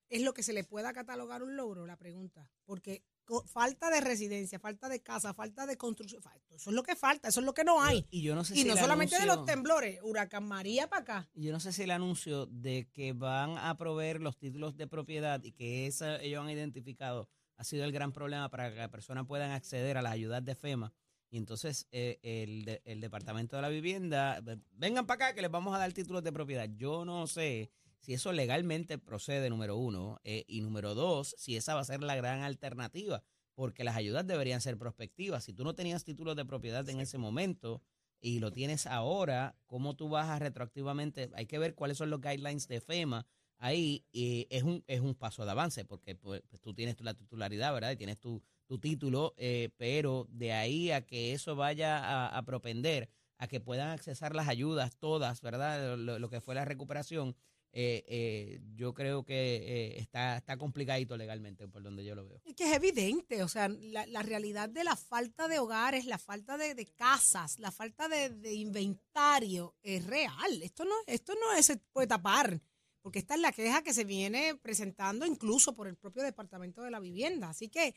es 0.10 0.22
lo 0.22 0.34
que 0.34 0.44
se 0.44 0.54
le 0.54 0.64
pueda 0.64 0.94
catalogar 0.94 1.42
un 1.42 1.56
logro, 1.56 1.88
la 1.88 1.98
pregunta. 1.98 2.52
Porque 2.66 3.04
falta 3.48 3.90
de 3.90 4.02
residencia, 4.02 4.60
falta 4.60 4.90
de 4.90 5.02
casa, 5.02 5.34
falta 5.34 5.66
de 5.66 5.78
construcción, 5.78 6.22
eso 6.50 6.70
es 6.70 6.76
lo 6.76 6.84
que 6.84 6.96
falta, 6.96 7.30
eso 7.30 7.40
es 7.40 7.46
lo 7.46 7.54
que 7.54 7.64
no 7.64 7.82
hay. 7.82 8.06
Y 8.12 8.22
yo 8.22 8.36
no 8.36 8.44
sé 8.44 8.54
Y 8.54 8.64
si 8.64 8.68
no 8.68 8.76
solamente 8.78 9.18
de 9.18 9.26
los 9.26 9.46
temblores, 9.46 10.00
huracán 10.04 10.46
María 10.46 10.88
para 10.88 11.02
acá. 11.02 11.30
Yo 11.34 11.52
no 11.52 11.60
sé 11.60 11.72
si 11.72 11.84
el 11.84 11.92
anuncio 11.92 12.46
de 12.46 12.90
que 12.92 13.14
van 13.14 13.58
a 13.58 13.76
proveer 13.78 14.22
los 14.22 14.38
títulos 14.38 14.76
de 14.76 14.88
propiedad 14.88 15.42
y 15.44 15.54
que 15.54 15.88
esa, 15.88 16.22
ellos 16.22 16.44
han 16.44 16.50
identificado 16.50 17.30
ha 17.58 17.64
sido 17.64 17.86
el 17.86 17.92
gran 17.92 18.12
problema 18.12 18.50
para 18.50 18.72
que 18.72 18.78
las 18.78 18.90
personas 18.90 19.26
puedan 19.26 19.52
acceder 19.52 19.98
a 19.98 20.02
las 20.02 20.14
ayudas 20.14 20.44
de 20.44 20.56
FEMA. 20.56 20.94
Y 21.30 21.38
entonces 21.38 21.88
eh, 21.92 22.20
el, 22.22 22.66
de- 22.66 22.82
el 22.86 23.02
Departamento 23.02 23.56
de 23.56 23.62
la 23.64 23.70
Vivienda, 23.70 24.40
ve- 24.42 24.60
vengan 24.72 25.06
para 25.08 25.26
acá 25.28 25.36
que 25.36 25.42
les 25.42 25.50
vamos 25.52 25.76
a 25.76 25.80
dar 25.80 25.92
títulos 25.94 26.24
de 26.24 26.32
propiedad. 26.32 26.70
Yo 26.76 27.06
no 27.06 27.26
sé 27.28 27.72
si 28.00 28.14
eso 28.14 28.32
legalmente 28.34 28.98
procede, 28.98 29.50
número 29.50 29.78
uno, 29.78 30.20
eh, 30.24 30.44
y 30.48 30.62
número 30.62 30.94
dos, 30.94 31.36
si 31.38 31.56
esa 31.56 31.74
va 31.74 31.82
a 31.82 31.86
ser 31.86 32.04
la 32.04 32.16
gran 32.16 32.42
alternativa, 32.42 33.24
porque 33.56 33.84
las 33.84 33.96
ayudas 33.96 34.28
deberían 34.28 34.62
ser 34.62 34.78
prospectivas. 34.78 35.44
Si 35.46 35.54
tú 35.54 35.64
no 35.64 35.74
tenías 35.74 36.04
títulos 36.04 36.36
de 36.36 36.46
propiedad 36.46 36.88
en 36.90 37.00
ese 37.00 37.18
momento, 37.18 37.82
y 38.20 38.40
lo 38.40 38.52
tienes 38.52 38.88
ahora, 38.88 39.56
¿cómo 39.66 39.96
tú 39.96 40.10
vas 40.10 40.30
a 40.30 40.40
retroactivamente? 40.40 41.30
Hay 41.34 41.46
que 41.46 41.60
ver 41.60 41.76
cuáles 41.76 41.98
son 41.98 42.10
los 42.10 42.22
guidelines 42.22 42.68
de 42.68 42.80
FEMA. 42.80 43.26
Ahí 43.64 44.04
es, 44.12 44.62
un, 44.64 44.84
es 44.88 45.00
un 45.00 45.16
paso 45.16 45.46
de 45.46 45.52
avance, 45.52 45.86
porque 45.86 46.16
pues, 46.16 46.42
pues, 46.50 46.62
tú 46.62 46.74
tienes 46.74 47.00
la 47.00 47.14
titularidad, 47.14 47.74
¿verdad? 47.74 47.92
Y 47.92 47.96
tienes 47.96 48.20
tu, 48.20 48.44
tu 48.66 48.78
título, 48.78 49.34
eh, 49.38 49.70
pero 49.78 50.28
de 50.30 50.52
ahí 50.52 50.92
a 50.92 51.06
que 51.06 51.32
eso 51.32 51.56
vaya 51.56 52.28
a, 52.28 52.44
propender, 52.44 53.10
a 53.38 53.48
que 53.48 53.62
puedan 53.62 53.92
accesar 53.92 54.36
las 54.36 54.50
ayudas 54.50 54.98
todas, 54.98 55.40
¿verdad? 55.40 55.98
Lo, 55.98 56.30
que 56.30 56.42
fue 56.42 56.56
la 56.56 56.66
recuperación, 56.66 57.38
eh, 57.72 58.04
eh, 58.06 58.60
yo 58.76 58.94
creo 58.94 59.24
que 59.24 59.96
está, 59.98 60.36
está 60.36 60.58
complicadito 60.58 61.16
legalmente, 61.16 61.66
por 61.70 61.84
donde 61.84 62.04
yo 62.04 62.16
lo 62.16 62.28
veo. 62.28 62.42
Es 62.44 62.56
que 62.56 62.70
es 62.70 62.76
evidente, 62.76 63.44
o 63.44 63.48
sea, 63.48 63.70
la, 63.70 64.06
la 64.08 64.24
realidad 64.24 64.68
de 64.68 64.84
la 64.84 64.98
falta 64.98 65.48
de 65.48 65.60
hogares, 65.60 66.06
la 66.06 66.18
falta 66.18 66.58
de, 66.58 66.76
de 66.76 66.86
casas, 66.88 67.60
la 67.60 67.72
falta 67.72 68.10
de, 68.10 68.30
de 68.30 68.56
inventario 68.56 69.78
es 69.82 70.06
real. 70.06 70.62
Esto 70.62 70.84
no, 70.84 70.96
esto 71.08 71.34
no 71.36 71.64
se 71.64 71.78
puede 71.78 72.08
tapar, 72.08 72.62
porque 73.04 73.20
esta 73.20 73.36
es 73.36 73.42
la 73.42 73.52
queja 73.52 73.84
que 73.84 73.94
se 73.94 74.06
viene 74.06 74.56
presentando 74.56 75.26
incluso 75.28 75.76
por 75.76 75.88
el 75.88 75.96
propio 75.98 76.24
Departamento 76.24 76.82
de 76.82 76.90
la 76.90 77.00
Vivienda. 77.00 77.50
Así 77.50 77.70
que 77.70 77.94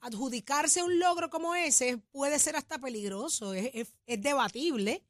adjudicarse 0.00 0.82
un 0.82 0.98
logro 0.98 1.30
como 1.30 1.54
ese 1.54 1.98
puede 1.98 2.38
ser 2.38 2.56
hasta 2.56 2.78
peligroso, 2.78 3.54
es, 3.54 3.70
es- 3.74 3.94
es 4.06 4.20
debatible. 4.22 5.04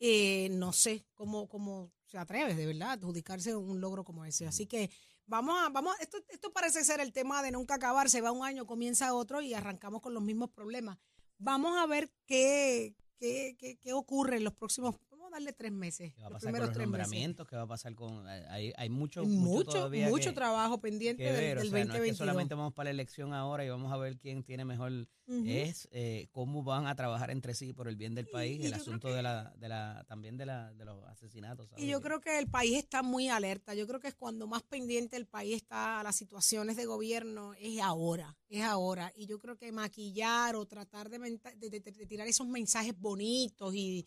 Eh, 0.00 0.48
no 0.52 0.72
sé 0.72 1.04
cómo, 1.14 1.48
cómo 1.48 1.92
se 2.06 2.18
atreve, 2.18 2.54
de 2.54 2.66
verdad, 2.66 2.90
a 2.90 2.92
adjudicarse 2.92 3.54
un 3.56 3.80
logro 3.80 4.04
como 4.04 4.24
ese. 4.24 4.46
Así 4.46 4.66
que 4.66 4.90
vamos 5.26 5.56
a, 5.62 5.68
vamos, 5.70 5.94
a- 5.98 6.02
esto, 6.02 6.18
esto 6.28 6.52
parece 6.52 6.84
ser 6.84 7.00
el 7.00 7.12
tema 7.12 7.42
de 7.42 7.50
nunca 7.52 7.74
acabar, 7.74 8.08
se 8.10 8.20
va 8.20 8.32
un 8.32 8.44
año, 8.44 8.66
comienza 8.66 9.14
otro 9.14 9.40
y 9.40 9.54
arrancamos 9.54 10.00
con 10.02 10.14
los 10.14 10.22
mismos 10.22 10.50
problemas. 10.50 10.98
Vamos 11.38 11.76
a 11.78 11.86
ver 11.86 12.10
qué, 12.26 12.94
qué, 13.18 13.56
qué, 13.58 13.76
qué 13.78 13.92
ocurre 13.92 14.36
en 14.36 14.44
los 14.44 14.54
próximos, 14.54 14.96
vamos 15.24 15.32
Vamos 15.32 15.32
a 15.32 15.36
darle 15.40 15.52
tres 15.52 15.72
meses. 15.72 16.12
¿Qué 16.14 16.20
va 16.20 16.26
a 16.26 16.30
los 16.30 16.36
pasar 16.42 16.52
con 16.52 16.60
los 16.60 16.68
tres 16.70 16.76
meses. 16.86 16.86
nombramientos? 16.90 17.48
¿Qué 17.48 17.56
va 17.56 17.62
a 17.62 17.66
pasar 17.66 17.94
con...? 17.94 18.26
Hay, 18.28 18.72
hay 18.76 18.88
mucho, 18.88 19.24
mucho, 19.24 19.34
Mucho, 19.34 19.70
todavía 19.72 20.08
mucho 20.08 20.30
que- 20.30 20.34
trabajo 20.36 20.80
pendiente 20.80 21.22
que 21.24 21.32
del, 21.32 21.40
ver. 21.40 21.58
del 21.58 21.66
o 21.66 21.70
sea, 21.70 21.70
no 21.70 21.78
es 21.78 21.84
que 21.86 21.88
2022. 21.88 22.16
solamente 22.18 22.54
vamos 22.54 22.72
para 22.74 22.84
la 22.84 22.90
elección 22.90 23.32
ahora 23.32 23.64
y 23.64 23.68
vamos 23.70 23.92
a 23.92 23.96
ver 23.96 24.18
quién 24.18 24.44
tiene 24.44 24.64
mejor... 24.64 25.08
Es 25.26 25.88
eh, 25.90 26.28
cómo 26.32 26.62
van 26.64 26.86
a 26.86 26.94
trabajar 26.94 27.30
entre 27.30 27.54
sí 27.54 27.72
por 27.72 27.88
el 27.88 27.96
bien 27.96 28.14
del 28.14 28.26
país, 28.28 28.60
y 28.62 28.66
el 28.66 28.74
asunto 28.74 29.08
que- 29.08 29.14
de 29.14 29.22
la, 29.22 29.54
de 29.56 29.68
la, 29.70 30.04
también 30.06 30.36
de, 30.36 30.44
la, 30.44 30.70
de 30.74 30.84
los 30.84 31.02
asesinatos. 31.06 31.66
Y 31.78 31.86
yo 31.88 32.02
creo 32.02 32.20
que 32.20 32.38
el 32.38 32.46
país 32.46 32.76
está 32.76 33.02
muy 33.02 33.28
alerta. 33.30 33.72
Yo 33.74 33.86
creo 33.86 34.00
que 34.00 34.08
es 34.08 34.14
cuando 34.14 34.46
más 34.46 34.62
pendiente 34.64 35.16
el 35.16 35.26
país 35.26 35.56
está 35.56 36.00
a 36.00 36.02
las 36.02 36.14
situaciones 36.16 36.76
de 36.76 36.84
gobierno, 36.84 37.54
es 37.58 37.80
ahora, 37.80 38.36
es 38.50 38.62
ahora. 38.64 39.12
Y 39.16 39.24
yo 39.26 39.38
creo 39.38 39.56
que 39.56 39.72
maquillar 39.72 40.56
o 40.56 40.66
tratar 40.66 41.08
de, 41.08 41.18
menta- 41.18 41.54
de- 41.56 41.70
de- 41.70 41.80
de 41.80 42.06
tirar 42.06 42.28
esos 42.28 42.46
mensajes 42.46 42.92
bonitos 43.00 43.74
y, 43.74 44.06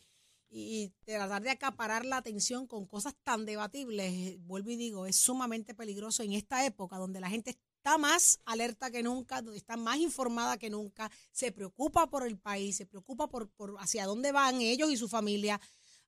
y 0.49 0.93
tratar 1.05 1.41
de 1.41 1.49
acaparar 1.49 2.05
la 2.05 2.17
atención 2.17 2.67
con 2.67 2.85
cosas 2.85 3.15
tan 3.23 3.45
debatibles, 3.45 4.37
vuelvo 4.45 4.69
y 4.69 4.77
digo, 4.77 5.05
es 5.05 5.17
sumamente 5.17 5.73
peligroso 5.73 6.23
en 6.23 6.33
esta 6.33 6.65
época 6.65 6.97
donde 6.97 7.19
la 7.19 7.29
gente 7.29 7.51
está 7.77 7.97
más 7.97 8.39
alerta 8.45 8.91
que 8.91 9.03
nunca, 9.03 9.41
donde 9.41 9.57
está 9.57 9.77
más 9.77 9.97
informada 9.97 10.57
que 10.57 10.69
nunca, 10.69 11.11
se 11.31 11.51
preocupa 11.51 12.09
por 12.09 12.25
el 12.25 12.37
país, 12.37 12.77
se 12.77 12.85
preocupa 12.85 13.29
por, 13.29 13.49
por 13.51 13.75
hacia 13.79 14.05
dónde 14.05 14.31
van 14.31 14.61
ellos 14.61 14.91
y 14.91 14.97
su 14.97 15.07
familia. 15.07 15.59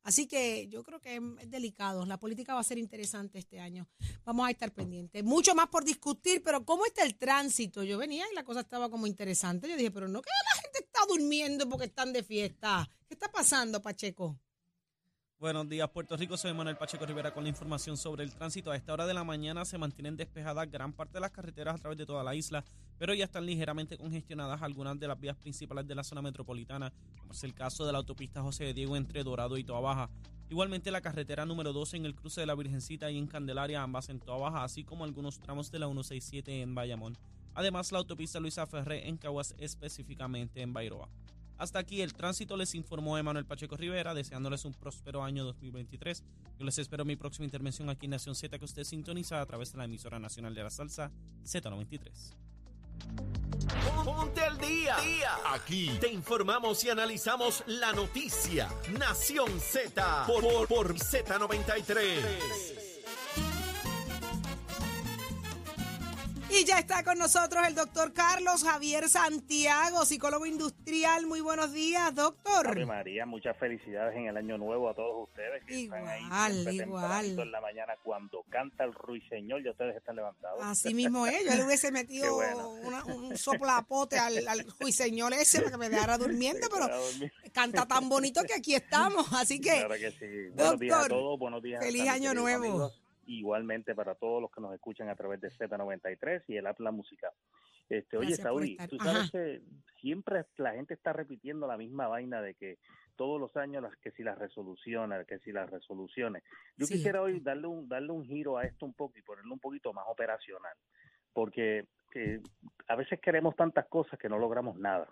Así 0.04 0.28
que 0.28 0.68
yo 0.70 0.84
creo 0.84 1.00
que 1.00 1.18
es 1.18 1.52
delicado. 1.52 2.06
La 2.06 2.20
política 2.20 2.54
va 2.54 2.62
a 2.62 2.64
ser 2.64 2.78
interesante 2.78 3.40
este 3.40 3.60
año. 3.60 3.88
Vamos 4.24 4.48
a 4.48 4.52
estar 4.52 4.74
pendientes. 4.74 5.24
Mucho 5.24 5.54
más 5.56 5.68
por 5.68 5.84
discutir, 5.84 6.42
pero 6.44 6.66
¿cómo 6.66 6.86
está 6.86 7.04
el 7.04 7.16
tránsito? 7.16 7.84
Yo 7.84 7.98
venía 7.98 8.26
y 8.32 8.36
la 8.36 8.44
cosa 8.44 8.62
estaba 8.62 8.90
como 8.90 9.08
interesante. 9.08 9.70
Yo 9.70 9.76
dije, 9.76 9.92
pero 9.92 10.08
no 10.08 10.22
que 10.22 10.30
la 10.56 10.62
gente 10.62 10.80
está 10.80 11.02
durmiendo 11.08 11.68
porque 11.68 11.86
están 11.86 12.14
de 12.14 12.24
fiesta. 12.24 12.90
¿Qué 13.08 13.14
está 13.14 13.32
pasando, 13.32 13.82
Pacheco? 13.82 14.40
Buenos 15.40 15.70
días, 15.70 15.90
Puerto 15.90 16.18
Rico. 16.18 16.36
Soy 16.36 16.54
Manuel 16.54 16.76
Pacheco 16.76 17.06
Rivera 17.06 17.34
con 17.34 17.44
la 17.44 17.50
información 17.50 17.96
sobre 17.96 18.26
el 18.26 18.36
tránsito. 18.36 18.72
A 18.72 18.76
esta 18.76 18.92
hora 18.92 19.08
de 19.08 19.14
la 19.14 19.24
mañana 19.24 19.64
se 19.64 19.78
mantienen 19.78 20.18
despejadas 20.18 20.70
gran 20.70 20.92
parte 20.92 21.14
de 21.14 21.22
las 21.22 21.32
carreteras 21.32 21.76
a 21.76 21.78
través 21.78 21.98
de 21.98 22.06
toda 22.06 22.26
la 22.26 22.36
isla, 22.36 22.66
pero 22.98 23.14
ya 23.14 23.24
están 23.24 23.46
ligeramente 23.46 23.98
congestionadas 23.98 24.62
algunas 24.62 25.00
de 25.00 25.08
las 25.08 25.18
vías 25.18 25.38
principales 25.38 25.88
de 25.88 25.96
la 25.96 26.04
zona 26.04 26.22
metropolitana, 26.22 26.92
como 27.18 27.32
es 27.32 27.42
el 27.46 27.54
caso 27.54 27.86
de 27.86 27.94
la 27.94 28.00
autopista 28.00 28.42
José 28.42 28.66
de 28.66 28.74
Diego 28.74 28.98
entre 28.98 29.24
Dorado 29.24 29.58
y 29.58 29.64
Toa 29.64 29.80
Baja. 29.80 30.10
Igualmente 30.50 30.92
la 30.92 31.00
carretera 31.00 31.46
número 31.46 31.72
12 31.72 31.96
en 31.96 32.06
el 32.06 32.16
cruce 32.16 32.42
de 32.42 32.48
la 32.48 32.56
Virgencita 32.56 33.10
y 33.10 33.18
en 33.18 33.28
Candelaria, 33.28 33.82
ambas 33.82 34.10
en 34.10 34.20
Toa 34.20 34.40
Baja, 34.40 34.66
así 34.66 34.84
como 34.84 35.06
algunos 35.06 35.40
tramos 35.40 35.72
de 35.72 35.80
la 35.80 35.86
167 35.86 36.64
en 36.64 36.76
Bayamón. 36.76 37.18
Además, 37.54 37.94
la 37.94 38.00
autopista 38.00 38.42
Luisa 38.42 38.68
Ferré 38.68 39.08
en 39.08 39.16
Caguas, 39.16 39.56
específicamente 39.58 40.62
en 40.62 40.74
Bairoa. 40.74 41.08
Hasta 41.60 41.78
aquí 41.80 42.02
el 42.02 42.14
tránsito, 42.14 42.56
les 42.56 42.74
informó 42.74 43.18
Emanuel 43.18 43.46
Pacheco 43.46 43.76
Rivera, 43.76 44.14
deseándoles 44.14 44.64
un 44.64 44.74
próspero 44.74 45.24
año 45.24 45.44
2023. 45.44 46.24
Yo 46.58 46.66
les 46.66 46.78
espero 46.80 47.04
mi 47.04 47.18
próxima 47.18 47.44
intervención 47.44 47.90
aquí 47.90 48.06
en 48.06 48.12
Nación 48.12 48.34
Z, 48.34 48.58
que 48.58 48.64
usted 48.64 48.86
sintoniza 48.86 49.42
a 49.42 49.46
través 49.46 49.74
de 49.74 49.78
la 49.78 49.84
emisora 49.84 50.20
nacional 50.20 50.56
de 50.56 50.64
la 50.64 50.70
salsa 50.70 51.12
Z93. 51.44 52.34
Ponte 54.06 54.42
al 54.42 54.58
día. 54.58 54.96
Aquí 55.54 55.92
te 56.00 56.10
informamos 56.10 56.82
y 56.86 56.90
analizamos 56.90 57.64
la 57.68 57.92
noticia. 57.92 58.70
Nación 58.98 59.60
Z 59.60 60.24
por, 60.28 60.42
por, 60.42 60.68
por 60.68 60.96
Z93. 60.96 62.79
Y 66.52 66.66
ya 66.66 66.80
está 66.80 67.04
con 67.04 67.20
nosotros 67.20 67.64
el 67.68 67.76
doctor 67.76 68.12
Carlos 68.12 68.64
Javier 68.64 69.08
Santiago, 69.08 70.04
psicólogo 70.04 70.48
industrial. 70.48 71.28
Muy 71.28 71.42
buenos 71.42 71.72
días, 71.72 72.14
doctor. 72.16 72.68
Ave 72.70 72.88
María, 72.88 73.28
muchas 73.28 73.56
felicidades 73.58 74.18
en 74.18 74.26
el 74.26 74.36
año 74.36 74.58
nuevo 74.58 74.90
a 74.90 74.96
todos 74.96 75.30
ustedes 75.30 75.64
que 75.66 75.84
están 75.84 76.08
ahí 76.08 76.24
Igual, 76.24 76.74
igual. 76.74 77.40
en 77.40 77.52
la 77.52 77.62
mañana 77.62 77.94
cuando 78.04 78.44
canta 78.50 78.84
el 78.84 78.94
ruiseñor 78.96 79.64
ya 79.64 79.72
ustedes 79.72 79.96
están 79.96 80.16
levantados. 80.16 80.60
Así 80.64 80.96
mismo 80.96 81.28
es. 81.28 81.46
Yo 81.46 81.56
le 81.56 81.66
hubiese 81.66 81.92
metido 81.92 82.34
bueno. 82.34 82.70
una- 82.70 83.06
un 83.06 83.38
soplapote 83.38 84.18
al, 84.18 84.46
al 84.48 84.66
ruiseñor 84.80 85.34
ese 85.34 85.60
para 85.60 85.72
que 85.72 85.78
me 85.78 85.90
dejara 85.90 86.18
durmiendo, 86.18 86.68
pero 86.74 86.88
canta 87.54 87.86
tan 87.86 88.10
bonito 88.10 88.42
que 88.44 88.56
aquí 88.56 88.74
estamos. 88.74 89.32
Así 89.34 89.62
que 89.62 89.70
Claro 89.86 89.94
que 89.96 90.12
sí. 90.14 90.50
Buenos 90.56 90.80
días 90.80 91.06
a 91.06 91.08
todos, 91.10 91.38
buenos 91.40 91.62
días. 91.62 91.84
feliz 91.84 92.08
a 92.08 92.14
año 92.14 92.34
nuevo. 92.34 92.66
amigos. 92.66 93.02
Igualmente 93.30 93.94
para 93.94 94.16
todos 94.16 94.42
los 94.42 94.50
que 94.50 94.60
nos 94.60 94.74
escuchan 94.74 95.08
a 95.08 95.16
través 95.16 95.40
de 95.40 95.50
Z93 95.50 96.46
y 96.48 96.58
el 96.58 96.66
app 96.66 96.80
La 96.80 96.92
Música. 96.92 97.32
Este, 97.88 98.18
oye, 98.18 98.28
Gracias 98.28 98.44
Saudi, 98.44 98.78
tú 98.90 98.98
sabes 98.98 99.22
Ajá. 99.22 99.30
que 99.32 99.62
siempre 100.00 100.46
la 100.58 100.74
gente 100.74 100.96
está 100.96 101.14
repitiendo 101.14 101.68
la 101.68 101.78
misma 101.78 102.08
vaina 102.08 102.42
de 102.42 102.56
que 102.56 102.80
todos 103.16 103.40
los 103.40 103.56
años 103.56 103.84
las 103.84 103.96
que 103.98 104.12
si 104.12 104.24
las 104.24 104.38
resoluciones, 104.38 105.28
que 105.28 105.38
si 105.40 105.52
las 105.52 105.70
resoluciones. 105.70 106.44
Yo 106.76 106.88
quisiera 106.88 107.22
hoy 107.22 107.40
darle 107.40 107.68
un 107.68 107.88
darle 107.88 108.12
un 108.12 108.26
giro 108.26 108.58
a 108.58 108.64
esto 108.64 108.86
un 108.86 108.94
poco 108.94 109.20
y 109.20 109.22
ponerlo 109.22 109.54
un 109.54 109.60
poquito 109.60 109.94
más 109.94 110.06
operacional, 110.08 110.74
porque 111.34 111.86
eh, 112.16 112.42
a 112.88 112.96
veces 112.96 113.20
queremos 113.20 113.56
tantas 113.56 113.88
cosas 113.88 114.18
que 114.18 114.30
no 114.30 114.40
logramos 114.40 114.76
nada. 114.78 115.08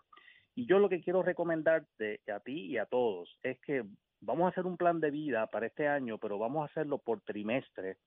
Y 0.55 0.65
yo 0.65 0.79
lo 0.79 0.89
que 0.89 1.01
quiero 1.01 1.21
recomendarte 1.21 2.21
a 2.33 2.39
ti 2.39 2.65
y 2.65 2.77
a 2.77 2.87
todos 2.87 3.37
es 3.43 3.59
que 3.59 3.83
vamos 4.21 4.45
a 4.45 4.49
hacer 4.49 4.65
un 4.65 4.77
plan 4.77 4.99
de 4.99 5.11
vida 5.11 5.47
para 5.47 5.67
este 5.67 5.87
año, 5.87 6.17
pero 6.17 6.37
vamos 6.39 6.63
a 6.63 6.71
hacerlo 6.71 6.97
por 6.99 7.21
trimestre, 7.21 7.97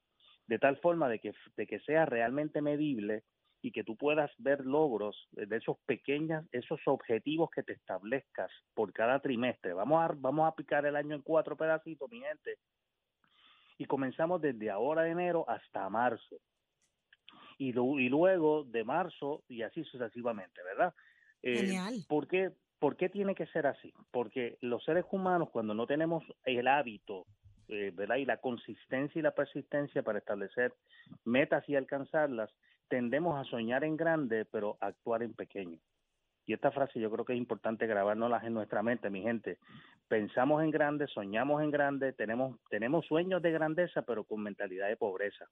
de 0.47 0.59
tal 0.59 0.77
forma 0.79 1.09
de 1.09 1.19
que, 1.21 1.33
de 1.57 1.67
que 1.67 1.81
sea 1.81 2.07
realmente 2.07 2.61
medible 2.61 3.25
y 3.63 3.73
que 3.73 3.85
tú 3.85 3.97
puedas 3.97 4.31
ver 4.39 4.65
logros 4.65 5.29
de 5.33 5.57
esos 5.57 5.77
pequeños, 5.87 6.47
esos 6.51 6.81
objetivos 6.87 7.51
que 7.51 7.63
te 7.63 7.75
establezcas 7.75 8.51
por 8.75 8.93
cada 8.93 9.21
trimestre. 9.21 9.75
Vamos 9.75 10.03
a, 10.03 10.15
vamos 10.17 10.49
a 10.49 10.55
picar 10.57 10.87
el 10.87 10.97
año 10.97 11.15
en 11.15 11.23
cuatro 11.23 11.57
pedacitos, 11.57 12.11
mi 12.11 12.21
gente, 12.21 12.57
y 13.79 13.85
comenzamos 13.85 14.41
desde 14.41 14.71
ahora 14.71 15.03
de 15.03 15.11
enero 15.11 15.45
hasta 15.49 15.89
marzo. 15.89 16.37
Y, 17.59 17.73
lu- 17.73 17.99
y 17.99 18.09
luego 18.09 18.65
de 18.65 18.85
marzo 18.85 19.45
y 19.49 19.63
así 19.63 19.85
sucesivamente, 19.85 20.63
¿verdad? 20.63 20.95
Eh, 21.43 21.59
Genial. 21.61 22.05
¿por 22.09 22.27
qué, 22.27 22.51
¿Por 22.81 22.97
qué 22.97 23.11
tiene 23.11 23.35
que 23.35 23.47
ser 23.49 23.67
así? 23.67 23.93
Porque 24.11 24.57
los 24.63 24.83
seres 24.85 25.05
humanos, 25.13 25.51
cuando 25.51 25.75
no 25.75 25.87
tenemos 25.87 26.25
el 26.45 26.67
hábito, 26.67 27.27
eh, 27.69 27.93
¿verdad? 27.95 28.17
Y 28.17 28.25
la 28.25 28.39
consistencia 28.39 29.19
y 29.19 29.23
la 29.23 29.35
persistencia 29.35 30.03
para 30.03 30.19
establecer 30.19 30.73
metas 31.25 31.69
y 31.69 31.77
alcanzarlas, 31.77 32.51
tendemos 32.89 33.39
a 33.39 33.49
soñar 33.49 33.85
en 33.85 33.97
grande, 33.97 34.47
pero 34.47 34.79
a 34.81 34.87
actuar 34.87 35.23
en 35.23 35.35
pequeño. 35.35 35.79
Y 36.47 36.55
esta 36.55 36.73
frase 36.73 36.99
yo 36.99 37.11
creo 37.11 37.25
que 37.25 37.35
es 37.35 37.39
importante 37.39 37.87
grabárnoslas 37.87 38.45
en 38.45 38.55
nuestra 38.55 38.83
mente, 38.83 39.11
mi 39.11 39.23
gente. 39.23 39.59
Pensamos 40.09 40.65
en 40.65 40.71
grande, 40.71 41.07
soñamos 41.07 41.63
en 41.63 41.71
grande, 41.71 42.15
tenemos, 42.15 42.59
tenemos 42.71 43.07
sueños 43.07 43.43
de 43.43 43.53
grandeza, 43.53 44.03
pero 44.03 44.25
con 44.25 44.43
mentalidad 44.43 44.89
de 44.89 44.97
pobreza. 44.97 45.47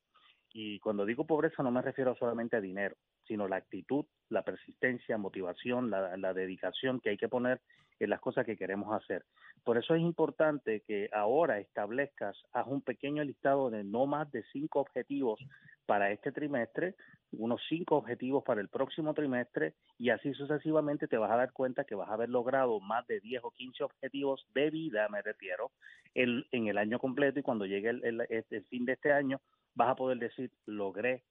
Y 0.52 0.78
cuando 0.80 1.04
digo 1.04 1.26
pobreza 1.26 1.62
no 1.62 1.70
me 1.70 1.82
refiero 1.82 2.14
solamente 2.16 2.56
a 2.56 2.60
dinero, 2.60 2.96
sino 3.26 3.48
la 3.48 3.56
actitud, 3.56 4.06
la 4.30 4.42
persistencia, 4.42 5.18
motivación, 5.18 5.90
la, 5.90 6.34
dedicación 6.34 7.00
que 7.00 7.10
hay 7.10 7.16
que 7.16 7.28
poner 7.28 7.60
en 8.00 8.10
las 8.10 8.20
cosas 8.20 8.46
que 8.46 8.56
queremos 8.56 8.94
hacer. 8.94 9.24
Por 9.64 9.76
eso 9.76 9.94
es 9.94 10.00
importante 10.00 10.82
que 10.86 11.10
ahora 11.12 11.58
establezcas, 11.58 12.36
haz 12.52 12.66
un 12.66 12.80
pequeño 12.80 13.22
listado 13.24 13.70
de 13.70 13.84
no 13.84 14.06
más 14.06 14.30
de 14.30 14.44
cinco 14.52 14.80
objetivos 14.80 15.40
para 15.84 16.10
este 16.12 16.32
trimestre, 16.32 16.94
unos 17.32 17.60
cinco 17.68 17.96
objetivos 17.96 18.44
para 18.44 18.60
el 18.60 18.68
próximo 18.68 19.12
trimestre 19.14 19.74
y 19.98 20.10
así 20.10 20.32
sucesivamente 20.32 21.08
te 21.08 21.18
vas 21.18 21.30
a 21.30 21.36
dar 21.36 21.52
cuenta 21.52 21.84
que 21.84 21.94
vas 21.94 22.08
a 22.08 22.14
haber 22.14 22.30
logrado 22.30 22.80
más 22.80 23.06
de 23.06 23.20
10 23.20 23.42
o 23.44 23.50
15 23.50 23.84
objetivos 23.84 24.46
de 24.54 24.70
vida, 24.70 25.08
me 25.10 25.20
refiero, 25.20 25.72
el, 26.14 26.46
en 26.52 26.68
el 26.68 26.78
año 26.78 26.98
completo 26.98 27.40
y 27.40 27.42
cuando 27.42 27.66
llegue 27.66 27.90
el, 27.90 28.26
el 28.28 28.64
fin 28.66 28.86
de 28.86 28.92
este 28.94 29.12
año 29.12 29.40
vas 29.78 29.90
a 29.90 29.94
poder 29.94 30.18
decir, 30.18 30.50
logré 30.66 31.22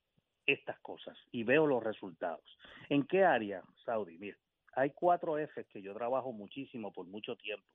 estas 0.46 0.80
cosas 0.80 1.18
y 1.34 1.44
veo 1.44 1.68
los 1.68 1.84
resultados. 1.84 2.58
¿En 2.88 3.06
qué 3.06 3.26
área, 3.26 3.62
Saudi? 3.84 4.18
Mira, 4.18 4.38
hay 4.74 4.92
cuatro 4.92 5.38
F 5.38 5.66
que 5.66 5.82
yo 5.82 5.94
trabajo 5.94 6.32
muchísimo 6.32 6.94
por 6.94 7.06
mucho 7.08 7.36
tiempo. 7.36 7.68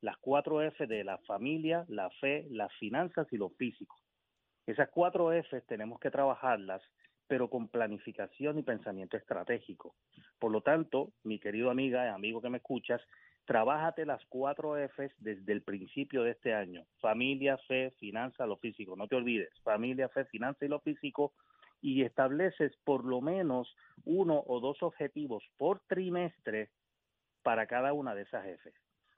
Las 0.00 0.16
cuatro 0.18 0.60
F 0.60 0.88
de 0.88 1.04
la 1.04 1.18
familia, 1.18 1.84
la 1.88 2.10
fe, 2.20 2.48
las 2.50 2.72
finanzas 2.78 3.28
y 3.30 3.36
lo 3.36 3.50
físico. 3.50 3.96
Esas 4.66 4.88
cuatro 4.90 5.32
F 5.32 5.60
tenemos 5.62 6.00
que 6.00 6.10
trabajarlas, 6.10 6.82
pero 7.28 7.48
con 7.48 7.68
planificación 7.68 8.58
y 8.58 8.62
pensamiento 8.62 9.16
estratégico. 9.16 9.94
Por 10.40 10.50
lo 10.50 10.62
tanto, 10.62 11.12
mi 11.22 11.38
querido 11.38 11.70
amiga 11.70 12.06
y 12.06 12.08
amigo 12.08 12.42
que 12.42 12.50
me 12.50 12.58
escuchas, 12.58 13.00
trabájate 13.48 14.04
las 14.04 14.22
cuatro 14.26 14.76
Fs 14.76 15.10
desde 15.20 15.54
el 15.54 15.62
principio 15.62 16.22
de 16.22 16.32
este 16.32 16.52
año. 16.52 16.84
Familia, 17.00 17.56
fe, 17.66 17.92
finanza, 17.98 18.44
lo 18.44 18.58
físico. 18.58 18.94
No 18.94 19.08
te 19.08 19.16
olvides, 19.16 19.48
familia, 19.62 20.10
fe, 20.10 20.26
finanza 20.26 20.66
y 20.66 20.68
lo 20.68 20.80
físico. 20.80 21.32
Y 21.80 22.02
estableces 22.02 22.76
por 22.84 23.06
lo 23.06 23.22
menos 23.22 23.74
uno 24.04 24.44
o 24.46 24.60
dos 24.60 24.82
objetivos 24.82 25.42
por 25.56 25.80
trimestre 25.86 26.68
para 27.42 27.66
cada 27.66 27.94
una 27.94 28.14
de 28.14 28.22
esas 28.22 28.44
Fs. 28.44 28.74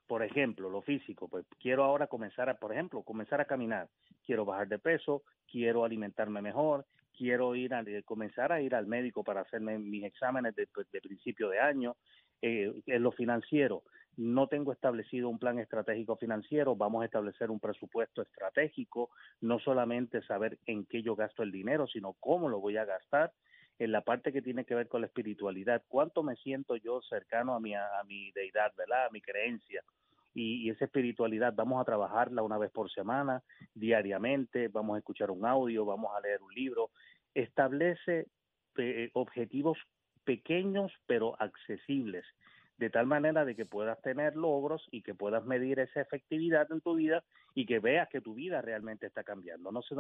Por 0.07 0.23
ejemplo, 0.23 0.71
lo 0.71 0.81
físico, 0.83 1.27
pues 1.27 1.45
quiero 1.59 1.83
ahora 1.83 2.07
comenzar 2.07 2.49
a, 2.49 2.55
por 2.55 2.73
ejemplo, 2.73 3.03
comenzar 3.03 3.41
a 3.41 3.47
caminar. 3.47 3.89
Quiero 4.25 4.45
bajar 4.45 4.69
de 4.69 4.79
peso, 4.79 5.25
quiero 5.51 5.85
alimentarme 5.85 6.41
mejor, 6.41 6.87
quiero 7.19 7.57
ir 7.57 7.75
a, 7.75 7.81
eh, 7.81 8.05
comenzar 8.05 8.53
a 8.53 8.61
ir 8.61 8.77
al 8.77 8.87
médico 8.87 9.25
para 9.25 9.41
hacerme 9.41 9.77
mis 9.81 10.05
exámenes 10.05 10.55
de, 10.55 10.69
pues, 10.69 10.89
de 10.93 11.01
principio 11.01 11.49
de 11.49 11.59
año. 11.59 11.97
Eh, 12.43 12.73
en 12.87 13.03
lo 13.03 13.13
financiero, 13.13 13.83
no 14.21 14.49
tengo 14.49 14.73
establecido 14.73 15.31
un 15.31 15.39
plan 15.39 15.59
estratégico 15.59 16.15
financiero, 16.15 16.77
vamos 16.77 17.01
a 17.01 17.05
establecer 17.07 17.51
un 17.51 17.59
presupuesto 17.59 18.21
estratégico, 18.21 19.09
no 19.41 19.59
solamente 19.59 20.21
saber 20.23 20.59
en 20.67 20.85
qué 20.85 21.03
yo 21.03 21.17
gasto 21.17 21.43
el 21.43 21.51
dinero, 21.51 21.87
sino 21.87 22.13
cómo 22.21 22.51
lo 22.51 22.61
voy 22.61 22.77
a 22.77 22.85
gastar, 22.85 23.33
en 23.79 23.93
la 23.93 24.03
parte 24.03 24.31
que 24.31 24.43
tiene 24.43 24.67
que 24.67 24.75
ver 24.75 24.89
con 24.89 25.01
la 25.01 25.07
espiritualidad, 25.07 25.83
cuánto 25.89 26.23
me 26.23 26.37
siento 26.37 26.77
yo 26.77 27.01
cercano 27.01 27.55
a 27.55 27.61
mi, 27.61 27.75
a 27.75 27.89
mi 28.07 28.31
deidad, 28.33 28.75
¿verdad? 28.77 29.07
A 29.07 29.11
mi 29.11 29.23
creencia. 29.23 29.83
Y, 30.35 30.69
esa 30.69 30.85
espiritualidad 30.85 31.55
vamos 31.57 31.81
a 31.81 31.87
trabajarla 31.87 32.43
una 32.43 32.59
vez 32.59 32.71
por 32.73 32.91
semana, 32.91 33.43
diariamente, 33.75 34.69
vamos 34.69 34.97
a 34.97 34.99
escuchar 34.99 35.31
un 35.31 35.47
audio, 35.47 35.87
vamos 35.87 36.15
a 36.15 36.21
leer 36.21 36.43
un 36.43 36.53
libro. 36.53 36.91
Establece 37.33 38.27
eh, 38.77 39.09
objetivos 39.15 39.79
pequeños 40.25 40.93
pero 41.07 41.41
accesibles 41.41 42.27
de 42.81 42.89
tal 42.89 43.07
manera 43.07 43.45
de 43.45 43.55
que 43.55 43.67
puedas 43.67 44.01
tener 44.01 44.35
logros 44.37 44.89
y 44.91 45.03
que 45.03 45.15
puedas 45.15 45.45
medir 45.45 45.79
esa 45.81 46.01
efectividad 46.01 46.67
en 46.73 46.81
tu 46.81 46.95
vida 46.95 47.23
y 47.55 47.67
que 47.67 47.79
veas 47.79 48.09
que 48.09 48.23
tu 48.23 48.33
vida 48.33 48.63
realmente 48.63 49.07
está 49.07 49.23
cambiando. 49.23 49.71
No 49.71 49.83
sé, 49.83 49.95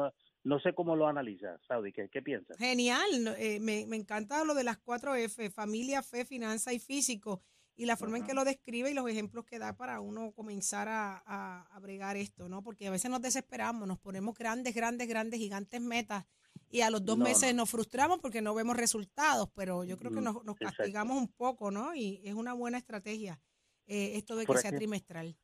no, 0.45 0.61
sé 0.61 0.73
cómo 0.73 0.97
lo 0.97 1.07
analizas, 1.07 1.61
Saudi, 1.69 1.93
¿qué, 1.93 2.09
qué 2.09 2.23
piensas? 2.23 2.57
Genial, 2.57 3.37
eh, 3.39 3.61
me, 3.61 3.85
me 3.87 3.97
encanta 3.97 4.43
lo 4.45 4.55
de 4.55 4.65
las 4.65 4.79
cuatro 4.79 5.15
F, 5.15 5.51
familia, 5.51 6.03
fe, 6.03 6.25
finanza 6.25 6.73
y 6.73 6.79
físico, 6.79 7.43
y 7.77 7.85
la 7.85 7.99
forma 7.99 8.17
en 8.17 8.25
que 8.25 8.33
lo 8.33 8.47
describe 8.47 8.91
y 8.91 8.95
los 8.95 9.09
ejemplos 9.11 9.45
que 9.45 9.59
da 9.59 9.77
para 9.77 10.01
uno 10.01 10.33
comenzar 10.33 10.89
a, 10.89 11.23
a, 11.27 11.67
a 11.71 11.81
bregar 11.81 12.17
esto, 12.17 12.49
¿no? 12.49 12.63
Porque 12.63 12.87
a 12.87 12.91
veces 12.91 13.11
nos 13.11 13.21
desesperamos, 13.21 13.87
nos 13.87 13.99
ponemos 13.99 14.35
grandes, 14.39 14.75
grandes, 14.75 15.07
grandes, 15.07 15.39
gigantes 15.39 15.83
metas 15.83 16.25
y 16.71 16.83
a 16.83 16.91
los 16.91 17.05
dos 17.05 17.19
meses 17.19 17.55
nos 17.55 17.69
frustramos 17.69 18.21
porque 18.21 18.41
no 18.41 18.55
vemos 18.55 18.77
resultados, 18.77 19.49
pero 19.55 19.85
yo 19.85 19.99
creo 19.99 20.13
que 20.13 20.21
nos, 20.21 20.45
nos 20.45 20.57
castigamos 20.57 21.17
un 21.17 21.29
poco, 21.29 21.71
¿no? 21.71 21.95
Y 21.95 22.21
es 22.25 22.35
una 22.35 22.55
buena 22.55 22.79
estrategia 22.79 23.41
eh, 23.87 24.13
esto 24.17 24.37
de 24.37 24.47
que 24.47 24.57
sea 24.59 24.71
trimestral. 24.71 25.37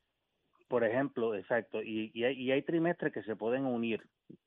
Por 0.69 0.83
ejemplo, 0.83 1.35
exacto, 1.35 1.81
y, 1.81 2.11
y, 2.13 2.23
hay, 2.23 2.41
y 2.41 2.51
hay 2.51 2.61
trimestres 2.61 3.13
que 3.13 3.23
se 3.23 3.37
pueden 3.37 3.65
unir, 3.65 4.01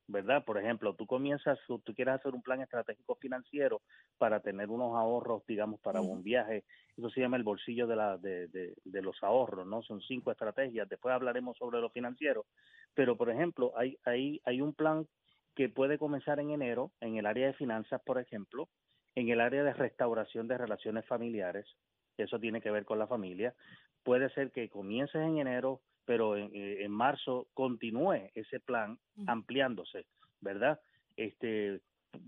¿verdad? 0.07 0.45
Por 0.45 0.59
ejemplo, 0.59 0.95
tú 0.95 1.07
comienzas, 1.07 1.59
tú 1.67 1.95
quieres 1.95 2.15
hacer 2.15 2.35
un 2.35 2.43
plan 2.43 2.61
estratégico 2.61 3.15
financiero 3.17 3.81
para 4.19 4.41
tener 4.41 4.69
unos 4.69 4.97
ahorros, 4.97 5.43
digamos, 5.47 5.81
para 5.81 6.03
un 6.03 6.23
viaje, 6.23 6.65
eso 6.97 7.09
se 7.11 7.21
llama 7.21 7.39
el 7.39 7.43
bolsillo 7.43 7.87
de, 7.87 7.97
la, 7.97 8.19
de, 8.19 8.49
de, 8.49 8.75
de, 8.85 9.03
los 9.03 9.23
ahorros, 9.23 9.67
¿no? 9.67 9.83
Son 9.83 10.03
cinco 10.03 10.31
estrategias, 10.31 10.89
después 10.89 11.15
hablaremos 11.15 11.57
sobre 11.57 11.81
lo 11.81 11.89
financiero, 11.89 12.45
pero 12.95 13.17
por 13.17 13.31
ejemplo, 13.31 13.73
hay, 13.77 13.97
hay, 14.05 14.41
hay 14.45 14.61
un 14.61 14.75
plan 14.75 15.07
que 15.61 15.69
puede 15.69 15.99
comenzar 15.99 16.41
en 16.41 16.53
enero 16.53 16.91
en 17.03 17.17
el 17.17 17.27
área 17.27 17.49
de 17.49 17.53
finanzas, 17.53 18.01
por 18.01 18.19
ejemplo, 18.19 18.71
en 19.15 19.29
el 19.29 19.43
área 19.43 19.63
de 19.63 19.75
restauración 19.75 20.49
de 20.49 20.57
relaciones 20.57 21.05
familiares, 21.05 21.67
eso 22.17 22.39
tiene 22.39 22.63
que 22.63 22.71
ver 22.71 22.87
con 22.87 22.99
la 22.99 23.07
familia. 23.07 23.55
Puede 24.03 24.31
ser 24.31 24.53
que 24.53 24.71
comiences 24.71 25.21
en 25.21 25.37
enero, 25.37 25.83
pero 26.07 26.39
en, 26.39 26.51
eh, 26.55 26.83
en 26.83 26.91
marzo 26.91 27.47
continúe 27.53 28.31
ese 28.35 28.59
plan 28.59 28.99
ampliándose, 29.27 30.07
¿verdad? 30.41 30.81
Este, 31.19 31.83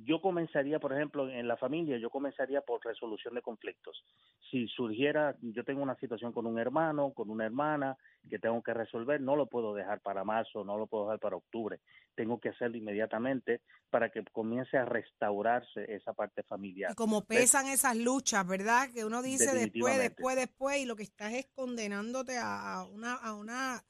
yo 0.04 0.20
comenzaría, 0.20 0.78
por 0.78 0.92
ejemplo, 0.92 1.28
en 1.28 1.48
la 1.48 1.56
familia, 1.56 1.98
yo 1.98 2.10
comenzaría 2.10 2.60
por 2.60 2.84
resolución 2.84 3.34
de 3.34 3.42
conflictos. 3.42 4.04
Si 4.50 4.66
surgiera, 4.68 5.36
yo 5.40 5.64
tengo 5.64 5.82
una 5.82 5.96
situación 5.96 6.32
con 6.32 6.46
un 6.46 6.58
hermano, 6.58 7.12
con 7.12 7.30
una 7.30 7.46
hermana 7.46 7.96
que 8.28 8.38
tengo 8.38 8.62
que 8.62 8.74
resolver, 8.74 9.20
no 9.20 9.36
lo 9.36 9.46
puedo 9.46 9.74
dejar 9.74 10.00
para 10.00 10.24
marzo, 10.24 10.64
no 10.64 10.76
lo 10.76 10.86
puedo 10.86 11.04
dejar 11.04 11.20
para 11.20 11.36
octubre. 11.36 11.80
Tengo 12.14 12.38
que 12.38 12.50
hacerlo 12.50 12.76
inmediatamente 12.76 13.62
para 13.90 14.10
que 14.10 14.24
comience 14.32 14.76
a 14.76 14.84
restaurarse 14.84 15.92
esa 15.92 16.12
parte 16.12 16.42
familiar. 16.42 16.92
Y 16.92 16.94
como 16.94 17.24
pesan 17.24 17.66
esas 17.66 17.96
luchas, 17.96 18.46
¿verdad? 18.46 18.90
Que 18.92 19.04
uno 19.04 19.22
dice 19.22 19.54
después, 19.54 19.98
después, 19.98 20.36
después, 20.36 20.78
y 20.78 20.86
lo 20.86 20.96
que 20.96 21.04
estás 21.04 21.32
es 21.32 21.46
condenándote 21.54 22.38
a 22.38 22.86
una, 22.92 23.14
a 23.14 23.34
una 23.34 23.82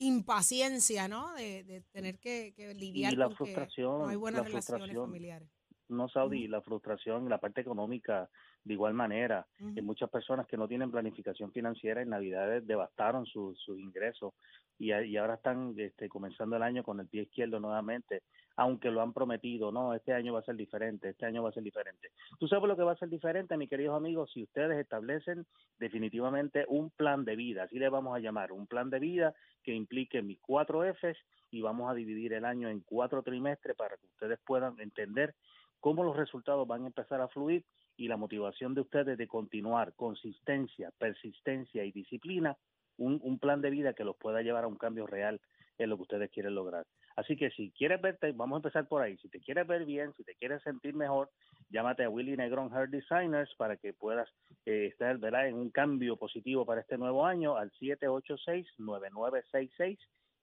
impaciencia, 0.00 1.08
¿no? 1.08 1.32
De, 1.34 1.62
de 1.64 1.82
tener 1.92 2.18
que, 2.18 2.52
que 2.56 2.74
lidiar 2.74 3.12
y 3.12 3.16
la 3.16 3.26
con 3.26 3.36
frustración, 3.36 3.98
que 3.98 4.02
no 4.04 4.08
hay 4.08 4.16
buenas 4.16 4.42
la 4.42 4.48
relaciones 4.48 4.80
frustración. 4.80 5.06
familiares. 5.06 5.48
No, 5.88 6.08
Saudi, 6.08 6.48
la 6.48 6.62
frustración, 6.62 7.28
la 7.28 7.38
parte 7.38 7.60
económica, 7.60 8.28
de 8.64 8.74
igual 8.74 8.94
manera. 8.94 9.46
Hay 9.58 9.82
muchas 9.82 10.08
personas 10.10 10.46
que 10.46 10.56
no 10.56 10.68
tienen 10.68 10.90
planificación 10.90 11.52
financiera 11.52 12.00
en 12.02 12.10
Navidades 12.10 12.66
devastaron 12.66 13.26
sus 13.26 13.58
sus 13.60 13.78
ingresos 13.78 14.32
y, 14.80 14.92
y 14.92 15.16
ahora 15.18 15.34
están 15.34 15.74
este, 15.76 16.08
comenzando 16.08 16.56
el 16.56 16.62
año 16.62 16.82
con 16.82 16.98
el 17.00 17.06
pie 17.06 17.22
izquierdo 17.22 17.60
nuevamente, 17.60 18.22
aunque 18.56 18.90
lo 18.90 19.02
han 19.02 19.12
prometido, 19.12 19.70
no, 19.70 19.94
este 19.94 20.14
año 20.14 20.32
va 20.32 20.40
a 20.40 20.44
ser 20.44 20.56
diferente, 20.56 21.10
este 21.10 21.26
año 21.26 21.42
va 21.42 21.50
a 21.50 21.52
ser 21.52 21.62
diferente. 21.62 22.10
¿Tú 22.38 22.48
sabes 22.48 22.66
lo 22.66 22.76
que 22.76 22.82
va 22.82 22.92
a 22.92 22.96
ser 22.96 23.10
diferente, 23.10 23.56
mis 23.58 23.68
queridos 23.68 23.94
amigos? 23.94 24.30
Si 24.32 24.42
ustedes 24.42 24.78
establecen 24.78 25.46
definitivamente 25.78 26.64
un 26.68 26.90
plan 26.90 27.26
de 27.26 27.36
vida, 27.36 27.64
así 27.64 27.78
le 27.78 27.90
vamos 27.90 28.16
a 28.16 28.20
llamar, 28.20 28.52
un 28.52 28.66
plan 28.66 28.88
de 28.88 28.98
vida 28.98 29.34
que 29.62 29.74
implique 29.74 30.22
mis 30.22 30.40
cuatro 30.40 30.82
Fs 30.82 31.18
y 31.50 31.60
vamos 31.60 31.90
a 31.90 31.94
dividir 31.94 32.32
el 32.32 32.46
año 32.46 32.70
en 32.70 32.80
cuatro 32.80 33.22
trimestres 33.22 33.76
para 33.76 33.96
que 33.98 34.06
ustedes 34.06 34.38
puedan 34.46 34.80
entender 34.80 35.34
cómo 35.78 36.04
los 36.04 36.16
resultados 36.16 36.66
van 36.66 36.84
a 36.84 36.86
empezar 36.86 37.20
a 37.20 37.28
fluir 37.28 37.64
y 37.98 38.08
la 38.08 38.16
motivación 38.16 38.74
de 38.74 38.80
ustedes 38.80 39.18
de 39.18 39.28
continuar 39.28 39.92
consistencia, 39.94 40.90
persistencia 40.98 41.84
y 41.84 41.92
disciplina, 41.92 42.56
un, 43.00 43.18
un, 43.22 43.38
plan 43.38 43.60
de 43.60 43.70
vida 43.70 43.92
que 43.94 44.04
los 44.04 44.16
pueda 44.16 44.42
llevar 44.42 44.64
a 44.64 44.68
un 44.68 44.76
cambio 44.76 45.06
real 45.06 45.40
en 45.78 45.90
lo 45.90 45.96
que 45.96 46.02
ustedes 46.02 46.30
quieren 46.30 46.54
lograr. 46.54 46.86
Así 47.16 47.36
que 47.36 47.50
si 47.50 47.72
quieres 47.72 48.00
verte, 48.00 48.30
vamos 48.32 48.56
a 48.56 48.58
empezar 48.58 48.86
por 48.86 49.02
ahí. 49.02 49.16
Si 49.18 49.28
te 49.28 49.40
quieres 49.40 49.66
ver 49.66 49.84
bien, 49.84 50.12
si 50.16 50.22
te 50.24 50.34
quieres 50.34 50.62
sentir 50.62 50.94
mejor, 50.94 51.30
llámate 51.70 52.04
a 52.04 52.10
Willy 52.10 52.36
Negron 52.36 52.72
Hair 52.74 52.88
Designers 52.90 53.52
para 53.56 53.76
que 53.76 53.92
puedas 53.92 54.28
eh, 54.66 54.86
estar 54.86 55.18
en 55.46 55.54
un 55.54 55.70
cambio 55.70 56.16
positivo 56.16 56.64
para 56.64 56.82
este 56.82 56.98
nuevo 56.98 57.26
año 57.26 57.56
al 57.56 57.72
786-9966. 57.72 59.98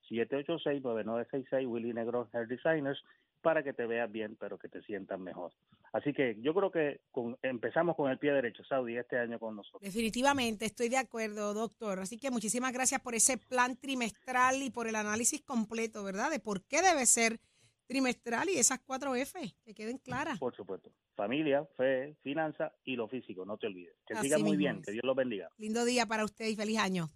786-9966 0.10 1.68
Willy 1.68 1.94
Negron 1.94 2.28
Hair 2.34 2.48
Designers 2.48 3.02
para 3.42 3.64
que 3.64 3.74
te 3.74 3.86
veas 3.86 4.12
bien, 4.12 4.36
pero 4.40 4.58
que 4.58 4.70
te 4.70 4.82
sientas 4.82 5.20
mejor. 5.20 5.52
Así 5.94 6.14
que 6.14 6.36
yo 6.42 6.54
creo 6.54 6.72
que 6.72 7.02
con, 7.12 7.38
empezamos 7.42 7.96
con 7.96 8.12
el 8.12 8.20
pie 8.20 8.32
derecho, 8.32 8.64
Saudi, 8.64 8.98
este 8.98 9.18
año 9.18 9.40
con 9.40 9.56
nosotros. 9.56 9.82
Definitivamente, 9.82 10.66
estoy 10.66 10.90
de 10.90 10.98
acuerdo, 10.98 11.54
doctor. 11.54 12.00
Así 12.00 12.18
que 12.18 12.32
muchísimas 12.32 12.74
gracias 12.74 13.02
por 13.02 13.16
ese 13.16 13.38
plan 13.38 13.78
trimestral 13.78 14.62
y 14.62 14.70
por 14.70 14.88
el 14.88 14.96
análisis 14.96 15.42
completo, 15.42 16.04
¿verdad? 16.04 16.30
De 16.30 16.40
por 16.40 16.64
qué 16.66 16.82
debe 16.82 17.06
ser 17.06 17.40
trimestral 17.88 18.50
y 18.50 18.58
esas 18.58 18.80
cuatro 18.80 19.16
F, 19.16 19.40
que 19.64 19.74
queden 19.74 19.98
claras. 19.98 20.38
Por 20.40 20.56
supuesto. 20.56 20.92
Familia, 21.16 21.66
fe, 21.78 22.16
finanza 22.22 22.74
y 22.84 22.96
lo 22.96 23.08
físico, 23.08 23.46
no 23.46 23.58
te 23.58 23.68
olvides. 23.68 23.96
Que 24.06 24.16
siga 24.18 24.38
muy 24.38 24.58
bien, 24.58 24.78
es. 24.80 24.86
que 24.86 24.92
Dios 24.92 25.04
los 25.04 25.16
bendiga. 25.16 25.50
Lindo 25.58 25.84
día 25.86 26.06
para 26.06 26.26
usted 26.26 26.46
y 26.48 26.56
feliz 26.56 26.78
año. 26.78 27.10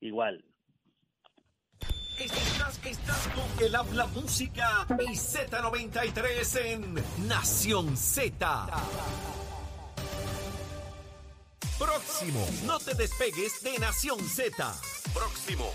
Igual. 0.00 0.44
Estás, 2.18 2.80
estás 2.84 3.28
con 3.28 3.64
el 3.64 3.76
habla 3.76 4.06
música 4.08 4.86
y 4.98 5.14
Z93 5.14 6.60
en 6.64 6.94
Nación 7.28 7.96
Z. 7.96 8.66
Próximo, 11.78 12.44
no 12.64 12.80
te 12.80 12.94
despegues 12.94 13.62
de 13.62 13.78
Nación 13.78 14.18
Z. 14.28 14.74
Próximo. 15.14 15.72